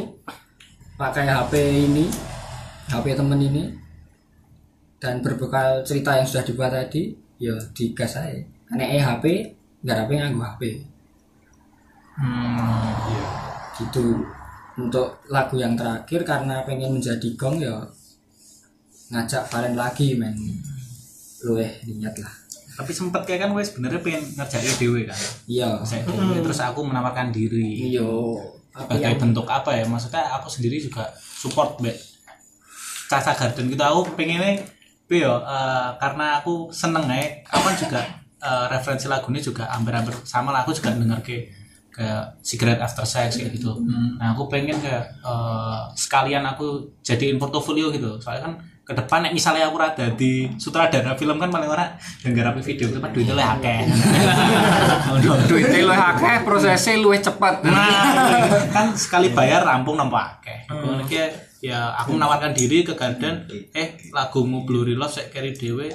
pakai 0.95 1.27
HP 1.27 1.53
ini 1.91 2.07
HP 2.87 3.19
temen 3.19 3.41
ini 3.41 3.65
dan 5.03 5.19
berbekal 5.19 5.83
cerita 5.83 6.15
yang 6.15 6.27
sudah 6.29 6.47
dibuat 6.47 6.71
tadi 6.71 7.11
ya 7.43 7.59
digas 7.75 8.15
aja 8.15 8.39
nek 8.71 9.03
HP 9.03 9.51
garape 9.83 10.15
nganggo 10.15 10.47
HP 10.47 10.63
Hmm, 12.23 12.87
iya. 13.11 13.25
gitu 13.75 14.23
untuk 14.79 15.19
lagu 15.27 15.59
yang 15.59 15.75
terakhir 15.75 16.23
karena 16.23 16.63
pengen 16.63 16.95
menjadi 16.95 17.29
gong 17.35 17.59
ya 17.59 17.83
ngajak 19.11 19.43
Valen 19.51 19.75
lagi 19.75 20.15
men 20.15 20.33
luweh 21.43 21.69
niat 21.85 22.15
lah 22.17 22.31
Tapi 22.73 22.89
sempet 22.89 23.29
kayak 23.29 23.45
kan 23.45 23.51
wes 23.53 23.69
sebenarnya 23.69 24.01
pengen 24.01 24.23
ngerjain 24.33 24.73
dewe 24.81 25.05
kan. 25.05 25.19
iya 25.45 25.77
Saya 25.85 26.09
dewe, 26.09 26.41
terus 26.41 26.57
aku 26.57 26.81
menawarkan 26.81 27.29
diri. 27.29 27.93
iya 27.93 28.07
Sebagai 28.73 29.13
yang 29.13 29.21
bentuk 29.21 29.45
apa 29.45 29.77
ya? 29.77 29.85
Maksudnya 29.85 30.25
aku 30.33 30.49
sendiri 30.49 30.81
juga 30.81 31.05
support 31.21 31.77
be 31.85 31.93
Caca 33.13 33.37
Garden 33.37 33.69
gitu 33.69 33.83
aku 33.85 34.17
pengennya 34.17 34.65
be 35.05 35.21
yo 35.21 35.37
eh, 35.45 35.89
karena 36.01 36.41
aku 36.41 36.73
seneng 36.73 37.05
ya. 37.13 37.21
Aku 37.53 37.61
kan 37.61 37.77
juga 37.77 38.01
eh, 38.41 38.65
referensi 38.73 39.05
lagunya 39.05 39.45
juga 39.45 39.69
hampir-hampir 39.69 40.17
sama 40.25 40.49
lah. 40.49 40.65
Aku 40.65 40.73
juga 40.73 40.97
denger 40.97 41.21
ke 41.21 41.53
kayak 41.93 42.41
Cigarette 42.41 42.81
After 42.81 43.05
Sex 43.05 43.37
kayak 43.37 43.53
gitu. 43.53 43.77
Nah 44.17 44.33
aku 44.33 44.49
pengen 44.49 44.81
kayak 44.81 45.13
eh, 45.21 45.81
sekalian 45.95 46.43
aku 46.49 46.97
jadiin 47.05 47.37
portofolio 47.37 47.93
gitu. 47.93 48.17
Soalnya 48.19 48.49
kan 48.49 48.55
ke 48.83 48.91
depan 48.99 49.31
misalnya 49.31 49.71
aku 49.71 49.79
rada 49.79 50.11
di 50.19 50.51
sutradara 50.59 51.15
film 51.15 51.39
kan 51.39 51.47
paling 51.55 51.71
ora 51.71 51.95
yang 52.27 52.35
garapi 52.35 52.59
video 52.67 52.91
itu 52.91 52.99
kan 52.99 53.15
duitnya 53.15 53.35
lah 53.39 53.49
akeh. 53.55 53.79
duitnya 55.51 55.79
lu 55.87 55.95
akeh 55.95 56.37
prosesnya 56.43 56.99
lu 56.99 57.15
cepat 57.15 57.63
Nah, 57.63 58.67
kan 58.75 58.91
sekali 58.99 59.31
bayar 59.31 59.63
rampung 59.63 59.95
nampak 59.95 60.43
akeh. 60.43 60.59
Iki 61.07 61.17
ya 61.63 61.95
aku 61.95 62.19
menawarkan 62.19 62.51
diri 62.51 62.83
ke 62.83 62.99
Garden, 62.99 63.47
eh 63.71 63.95
lagumu 64.11 64.67
Blurry 64.67 64.99
Love 64.99 65.15
saya 65.15 65.31
carry 65.31 65.55
dewe 65.55 65.87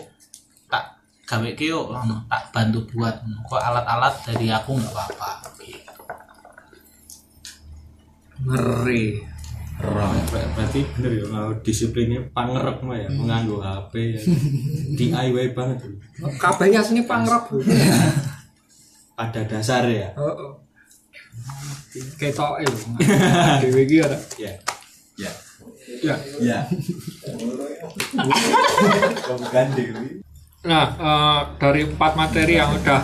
tak 0.72 0.96
gawe 1.28 1.50
ke 1.60 1.68
yuk, 1.68 1.92
tak 2.32 2.56
bantu 2.56 2.88
buat 2.96 3.20
kok 3.52 3.60
alat-alat 3.60 4.16
dari 4.24 4.48
aku 4.48 4.80
nggak 4.80 4.96
apa-apa. 4.96 5.32
Gitu. 8.38 8.46
ngeri 8.46 9.06
Ber- 9.78 10.50
berarti 10.54 10.82
bener 10.92 11.12
ya 11.14 11.26
kalau 11.28 11.52
disiplinnya 11.60 12.20
pangerep 12.32 12.82
mah 12.82 12.98
ya 12.98 13.10
menganggo 13.10 13.58
HP 13.60 13.94
ya. 14.12 14.22
DIY 14.96 15.54
banget 15.54 15.78
ya. 15.80 15.90
kabehnya 16.36 16.82
sini 16.82 17.02
pangrep 17.04 17.46
pada 19.14 19.42
dasar 19.44 19.86
ya 19.86 20.10
heeh 20.12 20.50
ketok 22.16 22.58
lho 22.60 22.74
dhewe 23.60 23.82
iki 23.84 23.98
ora 24.00 24.18
ya 24.36 24.54
Ya. 25.16 25.32
ya 26.04 26.16
Ya. 26.40 26.60
Nah, 30.64 30.86
eh, 30.92 31.42
dari 31.58 31.82
empat 31.86 32.12
materi 32.14 32.54
yang 32.56 32.76
udah 32.76 33.02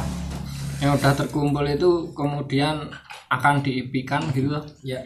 yang 0.78 0.93
udah 0.93 1.13
terkumpul 1.15 1.63
itu 1.63 1.89
kemudian 2.12 2.91
akan 3.30 3.63
diipikan 3.63 4.28
gitu 4.30 4.52
loh. 4.52 4.65
ya 4.82 5.00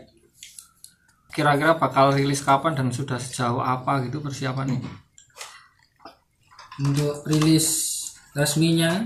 Kira-kira 1.38 1.78
bakal 1.78 2.17
rilis 2.17 2.41
kapan 2.41 2.73
dan 2.73 2.89
sudah 2.89 3.21
sejauh 3.21 3.62
apa 3.62 4.02
gitu 4.10 4.17
persiapannya? 4.26 4.82
untuk 6.78 7.26
rilis 7.26 7.67
resminya 8.38 9.02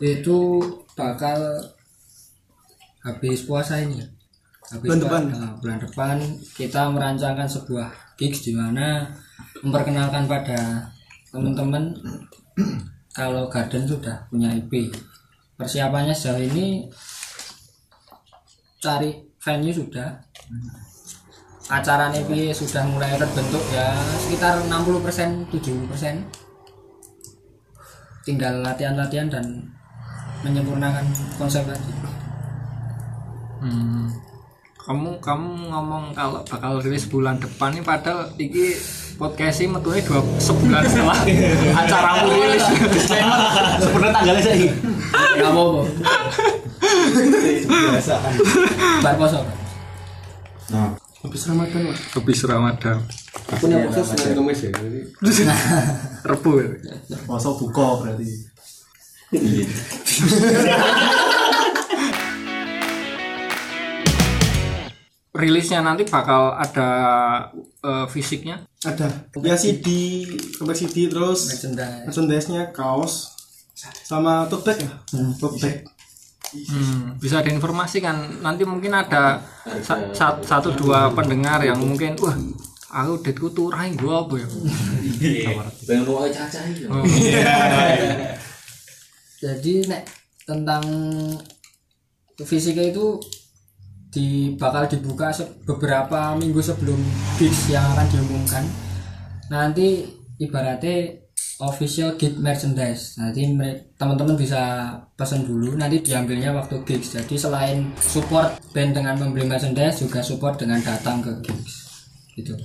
itu 0.00 0.60
bakal 0.92 1.40
habis 3.00 3.48
puasa 3.48 3.80
ini 3.80 4.04
habis 4.68 4.88
Bulan 4.92 5.00
depan. 5.00 5.22
nah, 5.32 5.52
bulan 5.56 5.78
depan 5.80 6.16
kita 6.52 6.92
merancangkan 6.92 7.48
sebuah 7.48 7.88
gigs 8.20 8.44
di 8.44 8.52
mana 8.52 9.08
memperkenalkan 9.64 10.28
pada 10.28 10.92
teman-teman 11.32 11.96
kalau 13.16 13.48
Garden 13.48 13.88
sudah 13.88 14.28
punya 14.28 14.52
IP 14.52 14.92
persiapannya 15.56 16.12
sejauh 16.12 16.44
ini 16.52 16.84
cari 18.80 19.16
venue 19.40 19.72
sudah 19.72 20.20
acara 21.70 22.10
IP 22.10 22.50
sudah 22.50 22.82
mulai 22.90 23.14
terbentuk 23.14 23.62
ya 23.70 23.94
sekitar 24.18 24.58
60% 24.66 25.54
70% 25.54 28.26
tinggal 28.26 28.60
latihan-latihan 28.60 29.30
dan 29.30 29.46
menyempurnakan 30.42 31.06
konsep 31.38 31.62
tadi 31.64 32.10
Hmm. 33.60 34.08
Kamu 34.80 35.20
kamu 35.20 35.68
ngomong 35.68 36.16
kalau 36.16 36.40
bakal 36.48 36.80
rilis 36.80 37.04
bulan 37.04 37.36
depan 37.36 37.76
nih 37.76 37.84
padahal 37.84 38.24
iki 38.40 38.72
podcastnya 39.20 39.76
metune 39.76 40.00
dua 40.00 40.24
sebulan 40.40 40.80
setelah 40.88 41.20
acara 41.84 42.24
rilis. 42.24 42.64
Sebenarnya 43.84 44.16
tanggalnya 44.16 44.40
saya 44.40 44.72
nggak 45.36 45.52
apa-apa 45.52 45.82
bar 49.04 49.14
poso 49.20 49.44
Pak. 49.44 49.56
Nah, 50.72 50.88
habis 51.20 51.42
Ramadan 51.44 51.80
mas 51.86 51.98
Habis 52.12 52.40
Ramadan. 52.44 52.98
punya 53.60 53.76
proses 53.84 54.06
Senin 54.10 54.34
Kamis 54.36 54.60
ya 54.64 54.70
Rebu. 56.30 56.50
ya? 56.58 56.68
puasa 57.26 57.50
buka 57.52 57.86
berarti 58.00 58.28
Rilisnya 65.30 65.78
nanti 65.80 66.02
bakal 66.04 66.52
ada 66.52 66.88
eh, 67.80 68.06
fisiknya. 68.10 68.66
ada 68.82 69.06
ya 69.38 69.54
CD 69.54 69.86
cover 70.58 70.74
CD 70.74 71.06
terus 71.06 71.46
merchandise 71.46 72.02
merchandise-nya 72.02 72.62
kaos 72.74 73.36
sama 74.02 74.48
tote 74.50 74.74
bag 74.74 74.78
ya 74.82 74.90
tote 75.38 75.56
bag 75.62 75.76
Hmm, 76.50 77.14
bisa 77.16 77.38
diinformasikan 77.40 78.42
nanti 78.42 78.66
mungkin 78.66 78.90
ada 78.90 79.38
sa- 79.80 80.10
sa- 80.10 80.40
satu 80.40 80.74
dua 80.74 81.06
pendengar 81.10 81.62
yang 81.62 81.78
mungkin 81.78 82.18
wah 82.18 82.34
aku 82.90 83.22
detku 83.22 83.48
turai 83.50 83.94
gua 83.94 84.26
apa 84.26 84.34
ya? 84.34 84.48
Pengen 85.86 86.02
caca. 86.34 86.60
Oh, 86.90 87.04
jadi 89.38 89.74
nek 89.86 90.02
tentang 90.42 90.82
fisika 92.40 92.82
itu 92.82 93.20
di 94.10 94.58
bakal 94.58 94.90
dibuka 94.90 95.30
se- 95.30 95.62
beberapa 95.62 96.34
minggu 96.34 96.58
sebelum 96.58 96.98
gigs 97.38 97.70
yang 97.70 97.84
akan 97.94 98.06
diumumkan. 98.10 98.64
Nanti 99.48 100.02
ibaratnya 100.36 101.14
official 101.60 102.16
gig 102.16 102.36
merchandise. 102.40 103.20
Nanti 103.20 103.44
teman-teman 104.00 104.36
bisa 104.36 104.92
pesan 105.14 105.44
dulu 105.44 105.76
nanti 105.76 106.00
diambilnya 106.00 106.56
waktu 106.56 106.80
gigs. 106.88 107.14
Jadi 107.16 107.36
selain 107.36 107.92
support 108.00 108.56
band 108.72 108.96
dengan 108.96 109.14
membeli 109.20 109.44
merchandise 109.44 110.00
juga 110.00 110.24
support 110.24 110.56
dengan 110.56 110.80
datang 110.80 111.20
ke 111.20 111.32
gigs. 111.44 111.88
Gitu. 112.34 112.56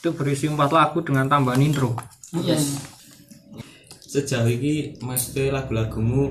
Itu 0.00 0.12
berisi 0.12 0.46
empat 0.52 0.70
lagu 0.70 1.00
dengan 1.00 1.26
tambahan 1.26 1.64
intro. 1.64 1.96
Yes. 2.44 2.76
Sejauh 4.06 4.46
ini 4.46 4.94
mesti 5.00 5.50
lagu-lagumu 5.50 6.30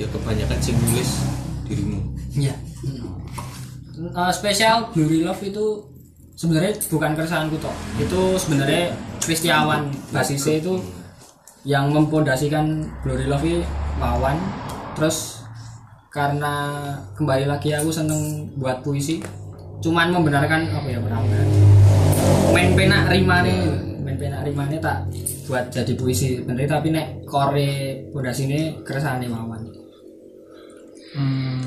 ya 0.00 0.08
kebanyakan 0.10 0.58
sing 0.58 0.76
nulis 0.80 1.10
dirimu. 1.68 2.00
Iya. 2.34 2.54
Eh, 3.94 4.32
spesial 4.34 4.90
Blurry 4.90 5.22
Love 5.22 5.42
itu 5.46 5.66
sebenarnya 6.34 6.74
bukan 6.90 7.14
keresahanku 7.14 7.56
toh. 7.62 7.74
Itu 8.02 8.34
sebenarnya 8.40 8.90
Kristiawan 9.22 9.88
basisnya 10.12 10.60
itu 10.60 10.76
yang 11.64 11.88
mempondasikan 11.90 12.84
Blurry 13.00 13.24
Love 13.24 13.44
ini 13.44 13.64
Wawan. 13.96 14.36
Terus 14.94 15.42
karena 16.12 16.54
kembali 17.18 17.48
lagi 17.50 17.74
aku 17.74 17.90
seneng 17.90 18.46
buat 18.54 18.84
puisi, 18.84 19.18
cuman 19.82 20.14
membenarkan 20.14 20.70
apa 20.70 20.86
ya 20.86 21.02
pernah 21.02 21.20
main 22.54 22.70
penak 22.78 23.10
rima 23.10 23.42
nih, 23.42 23.58
main 23.98 24.14
penak 24.14 24.46
rimane 24.46 24.78
tak 24.78 25.10
buat 25.50 25.74
jadi 25.74 25.92
puisi 25.98 26.40
bener 26.40 26.70
tapi 26.70 26.94
nek 26.94 27.26
kore 27.26 28.00
pondasine 28.08 28.80
keresane 28.80 29.28
mawon 29.28 29.60
hmm, 31.12 31.60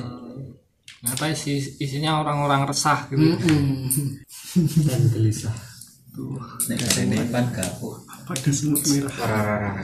apa 1.05 1.29
sih 1.38 1.62
isinya 1.77 2.25
orang-orang 2.25 2.65
resah 2.65 3.05
gitu. 3.12 3.38
Dan 4.88 5.01
gelisah 5.13 5.77
Nek 6.17 6.82
ini 7.06 7.30
pan 7.30 7.45
kapuk. 7.53 8.01
pada 8.27 8.51
semut 8.51 8.82
merah. 8.91 9.13
Rararara. 9.13 9.84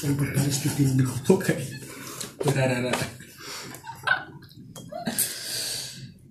yang 0.00 0.14
berbaris 0.16 0.64
di 0.64 0.68
Tinder 0.72 1.04
oke 1.28 1.54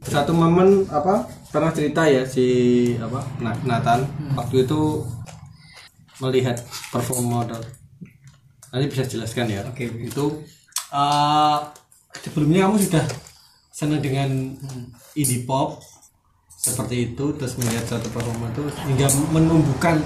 satu 0.01 0.31
momen 0.33 0.89
apa 0.89 1.29
pernah 1.53 1.69
cerita 1.69 2.07
ya 2.09 2.23
si 2.25 2.47
apa 2.97 3.21
Na- 3.43 3.59
Nathan? 3.67 4.07
Waktu 4.33 4.65
itu 4.65 5.05
melihat 6.23 6.57
perform 6.89 7.27
model. 7.29 7.61
Nanti 8.71 8.85
bisa 8.87 9.03
jelaskan 9.05 9.51
ya. 9.51 9.61
Oke 9.67 9.85
itu 9.85 10.25
eh, 10.95 11.57
sebelumnya 12.23 12.65
kamu 12.67 12.79
sudah 12.81 13.05
senang 13.69 14.01
dengan 14.01 14.29
indie 15.13 15.43
pop 15.43 15.77
seperti 16.61 17.09
itu 17.13 17.25
terus 17.33 17.57
melihat 17.57 17.97
satu 17.97 18.07
performa 18.13 18.45
itu 18.53 18.69
hingga 18.85 19.09
menumbuhkan 19.33 19.97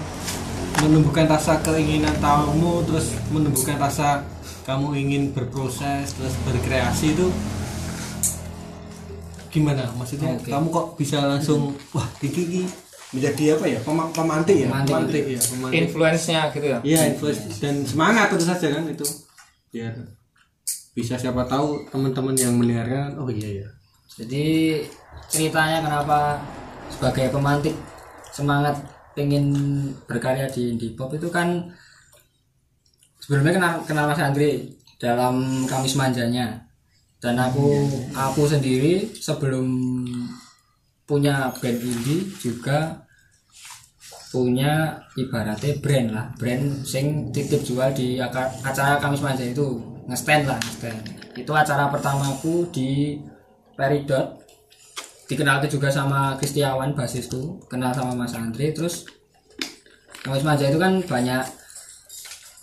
menumbuhkan 0.79 1.27
rasa 1.27 1.59
keinginan 1.59 2.15
tamu 2.23 2.79
terus 2.87 3.11
menumbuhkan 3.27 3.75
rasa 3.75 4.23
kamu 4.63 4.95
ingin 4.95 5.23
berproses 5.35 6.15
terus 6.15 6.31
berkreasi 6.47 7.11
itu 7.11 7.27
gimana? 9.51 9.87
Maksudnya 9.95 10.35
Oke. 10.35 10.51
kamu 10.51 10.67
kok 10.67 10.87
bisa 10.99 11.23
langsung 11.23 11.75
wah 11.95 12.07
ini 12.23 12.67
menjadi 13.15 13.55
apa 13.55 13.65
ya? 13.71 13.79
Pema- 13.79 14.11
pemantik 14.11 14.55
ya? 14.55 14.67
Pemantik. 14.67 15.23
ya 15.31 15.39
pemantik. 15.39 15.79
Influence-nya 15.79 16.41
gitu 16.51 16.67
ya? 16.67 16.79
Iya 16.83 16.99
influence 17.15 17.39
dan 17.63 17.83
semangat 17.87 18.35
tentu 18.35 18.43
saja 18.43 18.67
kan 18.75 18.83
itu. 18.87 19.07
Biar 19.71 19.95
bisa 20.95 21.19
siapa 21.19 21.43
tahu 21.43 21.83
teman-teman 21.91 22.35
yang 22.39 22.55
mendengarkan 22.55 23.19
oh 23.19 23.27
iya 23.27 23.67
ya 23.67 23.67
jadi 24.15 24.79
ceritanya 25.27 25.83
kenapa 25.83 26.39
sebagai 26.89 27.33
pemantik 27.33 27.75
semangat 28.31 28.75
pengen 29.15 29.49
berkarya 30.05 30.45
di 30.51 30.75
indie 30.75 30.93
pop 30.93 31.11
itu 31.15 31.31
kan 31.31 31.71
sebelumnya 33.19 33.55
kenal 33.55 33.73
kenal 33.87 34.05
Mas 34.11 34.21
Andre 34.21 34.69
dalam 35.01 35.65
Kamis 35.65 35.97
Manjanya. 35.97 36.61
Dan 37.17 37.41
aku 37.41 37.89
aku 38.13 38.45
sendiri 38.45 39.09
sebelum 39.17 39.65
punya 41.09 41.49
band 41.57 41.79
indie 41.81 42.27
juga 42.37 43.01
punya 44.29 44.99
ibaratnya 45.15 45.79
brand 45.79 46.07
lah 46.11 46.27
brand 46.35 46.83
sing 46.83 47.31
titip 47.31 47.63
jual 47.63 47.89
di 47.95 48.19
acara 48.19 49.01
Kamis 49.01 49.23
Manja 49.25 49.47
itu. 49.47 49.79
Ngestand 50.05 50.45
lah 50.45 50.59
ngestand. 50.61 51.01
Itu 51.33 51.51
acara 51.55 51.89
pertamaku 51.89 52.69
di 52.69 53.17
Peridot 53.73 54.44
dikenalkan 55.25 55.69
juga 55.69 55.89
sama 55.89 56.37
Kristiawan 56.37 56.93
basisku 56.93 57.61
kenal 57.69 57.93
sama 57.93 58.13
Mas 58.13 58.33
Andre. 58.37 58.73
Terus 58.73 59.05
Kamis 60.21 60.45
Manja 60.45 60.69
itu 60.69 60.77
kan 60.81 61.01
banyak 61.05 61.43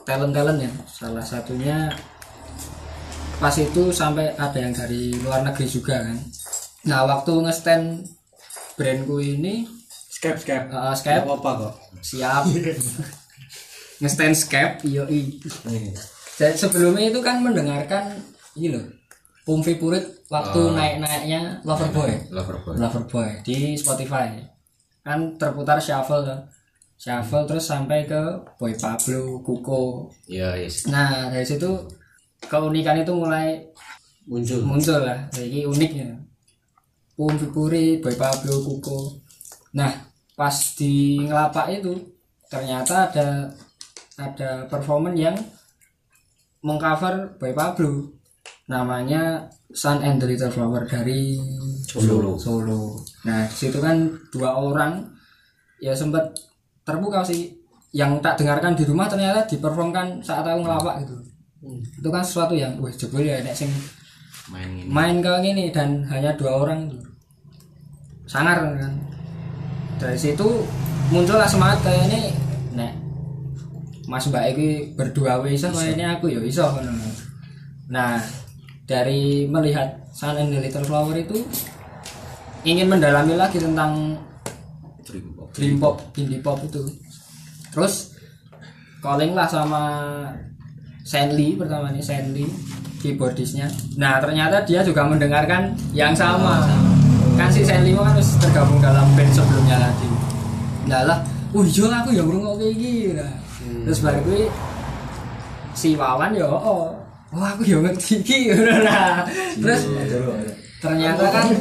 talent-talent 0.02 0.58
ya. 0.62 0.72
Salah 0.90 1.22
satunya 1.22 1.90
pas 3.42 3.54
itu 3.58 3.90
sampai 3.90 4.34
ada 4.38 4.58
yang 4.58 4.74
dari 4.74 5.14
luar 5.22 5.42
negeri 5.42 5.66
juga 5.66 6.02
kan. 6.02 6.18
Nah 6.86 7.06
waktu 7.06 7.32
ngestand 7.42 8.06
brandku 8.78 9.18
ini 9.22 9.66
Skype 10.10 10.38
Skype 10.42 10.66
uh, 10.70 10.94
Skype 10.94 11.26
apa 11.26 11.50
kok? 11.58 11.74
Siap. 12.02 12.42
Ngestand 14.02 14.34
Skype 14.34 14.76
yoi. 14.86 15.38
Dan 16.38 16.52
sebelumnya 16.58 17.10
itu 17.10 17.22
kan 17.22 17.42
mendengarkan 17.42 18.18
ini 18.58 18.74
loh 18.74 18.86
Pumpi 19.42 19.74
Purit 19.78 20.21
waktu 20.32 20.60
naik-naiknya 20.72 21.60
Loverboy. 21.60 22.32
Loverboy. 22.32 22.74
Loverboy 22.80 23.28
di 23.44 23.76
Spotify. 23.76 24.40
Kan 25.04 25.36
terputar 25.36 25.76
shuffle 25.76 26.24
kan. 26.24 26.40
Shuffle 26.96 27.44
terus 27.44 27.68
sampai 27.68 28.08
ke 28.08 28.40
Boy 28.56 28.72
Pablo 28.80 29.44
Kuko. 29.44 30.08
Iya, 30.24 30.56
yes. 30.56 30.88
nah 30.88 31.28
dari 31.28 31.44
situ 31.44 31.68
keunikan 32.48 32.96
itu 32.96 33.12
mulai 33.12 33.60
muncul. 34.24 34.64
muncul 34.64 35.04
lah. 35.04 35.28
Jadi 35.28 35.68
uniknya 35.68 36.16
Pum 37.12 37.36
Puri 37.52 38.00
Boy 38.00 38.16
Pablo 38.16 38.64
Kuko. 38.64 39.20
Nah 39.76 39.92
pas 40.32 40.56
di 40.80 41.20
ngelapak 41.20 41.76
itu 41.76 41.92
ternyata 42.48 43.12
ada 43.12 43.28
ada 44.16 44.64
performance 44.64 45.20
yang 45.20 45.36
mengcover 46.64 47.36
Boy 47.36 47.52
Pablo. 47.52 48.16
Namanya 48.70 49.52
Sun 49.72 50.04
and 50.04 50.20
the 50.20 50.28
Little 50.28 50.52
Flower 50.52 50.84
dari 50.84 51.40
Solo. 51.88 52.36
Solo. 52.36 53.00
Nah, 53.24 53.48
di 53.48 53.56
situ 53.56 53.80
kan 53.80 54.08
dua 54.28 54.56
orang 54.56 55.04
ya 55.80 55.96
sempat 55.96 56.32
terbuka 56.84 57.24
sih. 57.24 57.58
Yang 57.92 58.24
tak 58.24 58.40
dengarkan 58.40 58.72
di 58.72 58.88
rumah 58.88 59.04
ternyata 59.04 59.44
diperformkan 59.44 60.24
saat 60.24 60.48
aku 60.48 60.64
ngelawak 60.64 61.04
gitu. 61.04 61.16
Itu 62.00 62.08
kan 62.08 62.24
sesuatu 62.24 62.56
yang 62.56 62.80
wah 62.80 62.88
jebol 62.88 63.20
ya 63.20 63.44
nek 63.44 63.52
sing 63.52 63.68
Main 64.50 64.74
ini. 64.74 64.90
main 64.90 65.22
ke 65.22 65.32
gini 65.44 65.70
dan 65.70 66.02
hanya 66.08 66.32
dua 66.34 66.64
orang 66.64 66.88
gitu. 66.88 67.04
Sangar 68.24 68.64
kan. 68.64 68.92
Dari 70.00 70.16
situ 70.16 70.64
muncullah 71.12 71.44
semangat 71.44 71.84
kayak 71.84 72.08
ini 72.08 72.22
nek 72.72 72.92
Mas 74.08 74.24
Mbak 74.26 74.44
iki 74.56 74.68
berdua 74.96 75.44
wis 75.44 75.62
kayaknya 75.62 76.16
aku 76.16 76.32
ya 76.32 76.40
iso. 76.40 76.64
Nah, 77.92 78.16
dari 78.92 79.48
melihat 79.48 79.88
Sun 80.12 80.36
and 80.36 80.52
the 80.52 80.60
Little 80.60 80.84
Flower 80.84 81.16
itu 81.16 81.40
ingin 82.68 82.92
mendalami 82.92 83.32
lagi 83.40 83.56
tentang 83.56 84.20
Dream 85.02 85.34
pop. 85.34 85.48
dream 85.56 85.76
pop, 85.80 85.96
indie 86.14 86.44
pop 86.44 86.60
itu. 86.60 86.84
Terus 87.72 88.14
calling 89.00 89.32
lah 89.32 89.48
sama 89.48 89.82
Sandy 91.02 91.58
pertama 91.58 91.90
nih 91.90 92.04
Sandy 92.04 92.46
keyboardisnya. 93.02 93.66
Nah 93.98 94.22
ternyata 94.22 94.62
dia 94.62 94.84
juga 94.86 95.08
mendengarkan 95.08 95.74
yang 95.90 96.14
sama. 96.14 96.62
Kan 97.34 97.50
si 97.50 97.66
Sandy 97.66 97.96
kan 97.96 98.14
harus 98.14 98.38
tergabung 98.38 98.78
dalam 98.78 99.08
band 99.18 99.32
sebelumnya 99.34 99.90
lagi. 99.90 100.08
Nah 100.86 101.02
lah, 101.02 101.18
oh 101.50 101.66
iya 101.66 101.86
aku 101.90 102.14
yang 102.14 102.28
ngrungok 102.30 102.60
kayak 102.62 102.76
gini. 102.78 103.16
Nah, 103.18 103.32
Terus 103.62 103.98
baru 104.04 104.46
si 105.72 105.98
Wawan 105.98 106.36
ya 106.36 106.46
oh, 106.46 107.01
oh 107.32 107.42
aku 107.42 107.62
ya 107.64 107.78
ngerti. 107.80 108.20
Iki 108.22 108.38
nah. 108.84 109.24
Terus 109.56 109.80
ternyata 110.82 111.24
kan 111.32 111.46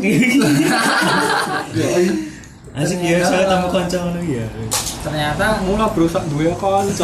Asik 2.71 3.03
ya, 3.03 3.19
saya 3.19 3.51
tamu 3.51 3.67
kanca 3.67 3.99
ngono 3.99 4.23
ya. 4.23 4.47
ternyata 5.03 5.59
Mula 5.67 5.91
berusak 5.91 6.23
dua 6.31 6.55
konco. 6.55 7.03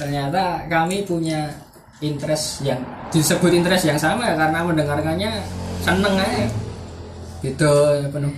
ternyata 0.00 0.64
kami 0.72 1.04
punya 1.04 1.52
interest 2.00 2.64
yang 2.64 2.80
disebut 3.12 3.52
interest 3.52 3.84
yang 3.84 4.00
sama 4.00 4.32
ya 4.32 4.40
karena 4.40 4.64
mendengarkannya 4.64 5.30
seneng 5.84 6.16
aja. 6.16 6.48
Gitu 7.44 7.72
ya 8.00 8.08
penuh 8.08 8.32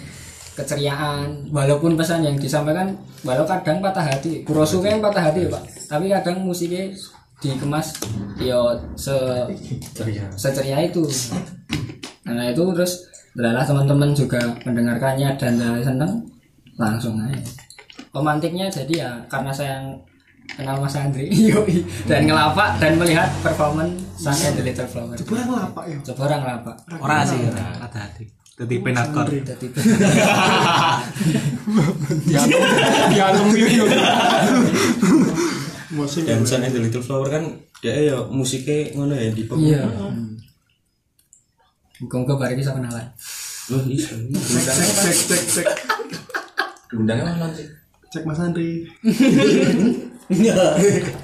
keceriaan. 0.59 1.47
Walaupun 1.55 1.95
pesan 1.95 2.27
yang 2.27 2.35
disampaikan 2.35 2.91
walau 3.23 3.47
kadang 3.47 3.79
patah 3.79 4.03
hati. 4.03 4.43
Kurosu 4.43 4.83
kan 4.83 4.99
patah 4.99 5.31
hati 5.31 5.47
ya 5.47 5.55
pak 5.55 5.81
tapi 5.91 6.07
kadang 6.07 6.47
musiknya 6.47 6.87
dikemas 7.41 7.97
yo 8.37 8.77
se 8.95 9.17
seceria 10.37 10.79
itu. 10.85 11.03
Karena 12.21 12.53
itu 12.53 12.63
terus 12.77 13.11
adalah 13.35 13.65
teman-teman 13.65 14.13
juga 14.13 14.39
mendengarkannya 14.63 15.35
dan 15.41 15.57
seneng 15.81 16.21
langsung 16.77 17.17
aja. 17.21 17.41
Pemantiknya 18.13 18.69
jadi 18.69 18.95
ya 19.07 19.11
karena 19.27 19.51
saya 19.51 19.81
kenal 20.57 20.77
Mas 20.83 20.97
Andri. 20.99 21.33
Yoi. 21.51 21.81
Dan 22.05 22.29
ngelapak 22.29 22.77
dan 22.83 23.01
melihat 23.01 23.33
performance 23.41 23.97
Sun 24.21 24.37
and 24.37 24.55
the 24.61 24.63
Little 24.67 24.89
Flower. 24.91 25.17
Coba 25.17 25.49
ngelapak 25.49 25.85
ya. 25.89 25.97
coba 26.13 26.21
orang 26.29 26.41
ngelapak. 26.45 26.77
Ora 27.01 27.19
sih, 27.25 27.41
ora. 27.41 27.65
Hati-hati. 27.89 28.25
Dadi 28.61 28.77
penatkor. 28.85 29.25
jadi 29.33 29.67
Dialung 33.17 33.49
video. 33.49 33.89
Musik 35.91 36.23
Dan 36.27 36.47
Sun 36.47 36.63
and 36.63 36.75
the 36.75 36.81
Little 36.83 37.03
Flower 37.03 37.27
kan 37.27 37.45
dia 37.81 38.13
ya 38.13 38.17
musiknya 38.29 38.93
ngono 38.95 39.15
ya 39.17 39.31
di 39.33 39.43
pop. 39.49 39.57
iya 39.59 39.83
Muka-muka 42.01 42.41
bareng 42.41 42.57
bisa 42.57 42.73
kenalan 42.73 43.07
Loh, 43.71 43.87
iya. 43.87 44.03
Cek 44.03 44.67
cek 44.75 45.17
cek 45.31 45.43
cek. 45.47 45.67
Undangnya 46.99 47.23
mana 47.39 47.55
sih? 47.55 47.71
Cek 48.11 48.27
Mas 48.27 48.43
Andri. 48.43 48.83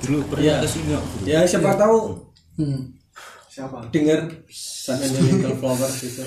Dulu 0.06 0.18
pernah 0.30 0.62
ke 0.62 0.68
sini. 0.70 0.94
ya 1.26 1.42
siapa 1.42 1.74
tahu 1.74 2.14
hmm. 2.58 2.80
Siapa? 3.50 3.90
dengar 3.90 4.30
Sun 4.50 5.02
and 5.02 5.10
the 5.10 5.20
Little 5.26 5.58
Flower 5.58 5.90
gitu 5.90 6.22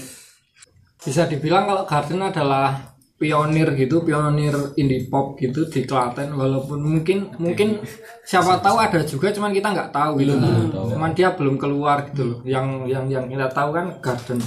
Bisa 1.00 1.24
dibilang 1.32 1.68
kalau 1.68 1.84
Garden 1.88 2.20
adalah 2.20 2.99
pionir 3.20 3.76
gitu 3.76 4.00
pionir 4.08 4.56
indie 4.80 5.12
pop 5.12 5.36
gitu 5.36 5.68
di 5.68 5.84
Klaten 5.84 6.32
walaupun 6.40 6.80
mungkin 6.80 7.36
mungkin 7.36 7.84
siapa 8.24 8.64
tahu 8.64 8.80
ada 8.80 9.04
juga 9.04 9.28
cuman 9.36 9.52
kita 9.52 9.76
nggak 9.76 9.92
tahu 9.92 10.24
gitu. 10.24 10.40
Cuman 10.72 11.12
dia 11.12 11.36
belum 11.36 11.60
keluar 11.60 12.08
gitu 12.08 12.24
loh. 12.24 12.40
Yang 12.48 12.88
yang 12.88 13.06
yang 13.12 13.26
kita 13.28 13.52
tahu 13.52 13.76
kan 13.76 14.00
Garden. 14.00 14.40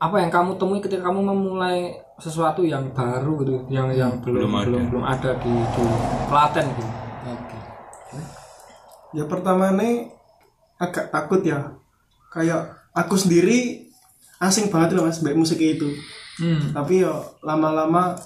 Apa 0.00 0.24
yang 0.24 0.32
kamu 0.32 0.56
temui 0.56 0.80
ketika 0.80 1.04
kamu 1.12 1.20
memulai 1.20 1.92
sesuatu 2.16 2.64
yang 2.64 2.88
baru 2.96 3.44
gitu 3.44 3.54
yang 3.68 3.92
yang 3.92 4.16
belum 4.24 4.48
Belum 4.48 4.54
ada. 4.56 4.64
belum 4.66 4.82
belum 4.88 5.04
ada 5.04 5.30
di, 5.44 5.52
di 5.52 5.84
Klaten 6.32 6.66
gitu? 6.80 6.92
Ya 9.14 9.24
pertama 9.28 9.68
nih 9.76 10.08
agak 10.80 11.12
takut 11.12 11.44
ya. 11.44 11.76
Kayak 12.32 12.72
aku 12.96 13.14
sendiri 13.20 13.83
asing 14.44 14.68
banget 14.68 14.92
loh 14.96 15.04
mas 15.08 15.20
baik 15.24 15.36
musik 15.38 15.60
itu. 15.60 15.88
Hmm. 16.34 16.74
tapi 16.74 17.06
ya 17.06 17.14
lama-lama 17.46 18.18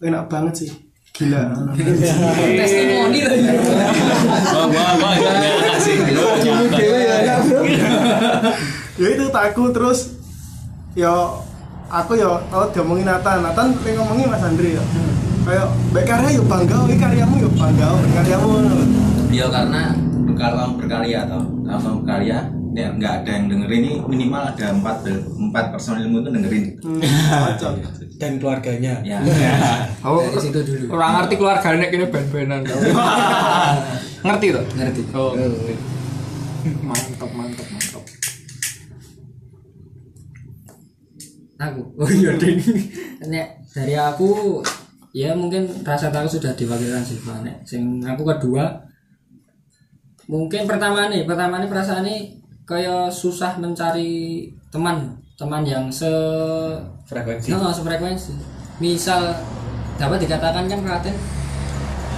enak 0.00 0.24
banget 0.32 0.54
sih. 0.64 0.70
Gila. 1.12 1.52
Testimoni 2.60 3.20
lagi. 3.24 3.48
Wah, 4.52 4.68
wah, 4.68 4.92
wah, 5.00 5.12
itu 5.16 5.68
asik. 5.72 5.98
ya 9.00 9.08
itu 9.12 9.28
takut 9.28 9.76
terus 9.76 10.16
ya 10.96 11.12
aku 11.92 12.16
ya 12.16 12.40
kalau 12.48 12.72
diomongin 12.72 13.04
Nathan. 13.04 13.44
Nathan 13.44 13.76
pengen 13.84 14.00
ngomongin 14.00 14.32
Mas 14.32 14.44
Andri 14.44 14.72
ya 14.76 14.84
kayak 15.46 15.70
baik 15.94 16.06
karya 16.10 16.28
yuk 16.34 16.46
bangga 16.50 16.74
ini 16.90 16.98
karyamu 16.98 17.38
yuk 17.38 17.54
bangga 17.54 17.86
karyamu. 18.16 18.50
Ya 19.30 19.46
karena 19.52 19.94
kalau 20.36 20.76
berkarya 20.76 21.24
atau 21.24 21.40
kamu 21.64 21.90
berkarya 22.02 22.38
ya 22.76 22.92
nggak 22.92 23.12
ada 23.24 23.30
yang 23.32 23.44
dengerin. 23.48 23.80
Ini 23.80 23.92
minimal 24.04 24.42
ada 24.52 24.66
empat 24.76 24.96
empat 25.32 25.64
personilmu 25.72 26.20
itu 26.20 26.30
dengerin. 26.30 26.64
Hmm, 26.84 27.00
cocok. 27.56 27.72
Dan 28.20 28.32
keluarganya. 28.36 29.00
Ya. 29.00 29.18
Oh 30.04 30.20
Dari 30.28 30.38
situ 30.44 30.60
dulu. 30.60 30.84
orang 30.96 31.24
ngerti 31.24 31.34
keluarganya 31.40 31.86
kini 31.88 32.06
band-bandan 32.12 32.60
ngerti 34.26 34.46
tuh 34.52 34.64
ngerti. 34.76 35.02
Oh. 35.16 35.32
Mantap 36.84 37.30
mantap 37.32 37.66
mantap. 37.72 38.04
Aku. 41.56 41.82
Oh 41.96 42.10
iya 42.12 42.36
ding 42.36 42.60
nek 43.24 43.64
dari 43.72 43.96
aku 43.96 44.60
ya 45.16 45.32
mungkin 45.32 45.64
rasa 45.80 46.12
tahu 46.12 46.28
sudah 46.28 46.52
diwakilkan 46.52 47.00
sih 47.00 47.16
Pak. 47.24 47.40
nek 47.40 47.56
sing 47.64 48.04
aku 48.04 48.22
kedua 48.28 48.76
mungkin 50.28 50.68
pertama 50.68 51.08
nih 51.08 51.24
pertama 51.24 51.62
nih 51.62 51.70
perasaan 51.70 52.04
nih 52.04 52.36
kayak 52.66 53.08
susah 53.08 53.54
mencari 53.56 54.44
teman 54.68 55.14
teman 55.38 55.62
yang 55.62 55.86
se 55.86 56.08
frekuensi 57.06 57.54
no, 57.54 57.70
sefrekuensi. 57.70 58.32
Misal 58.76 59.32
dapat 59.96 60.20
dikatakan 60.20 60.66
kan 60.66 60.80
Klaten 60.82 61.14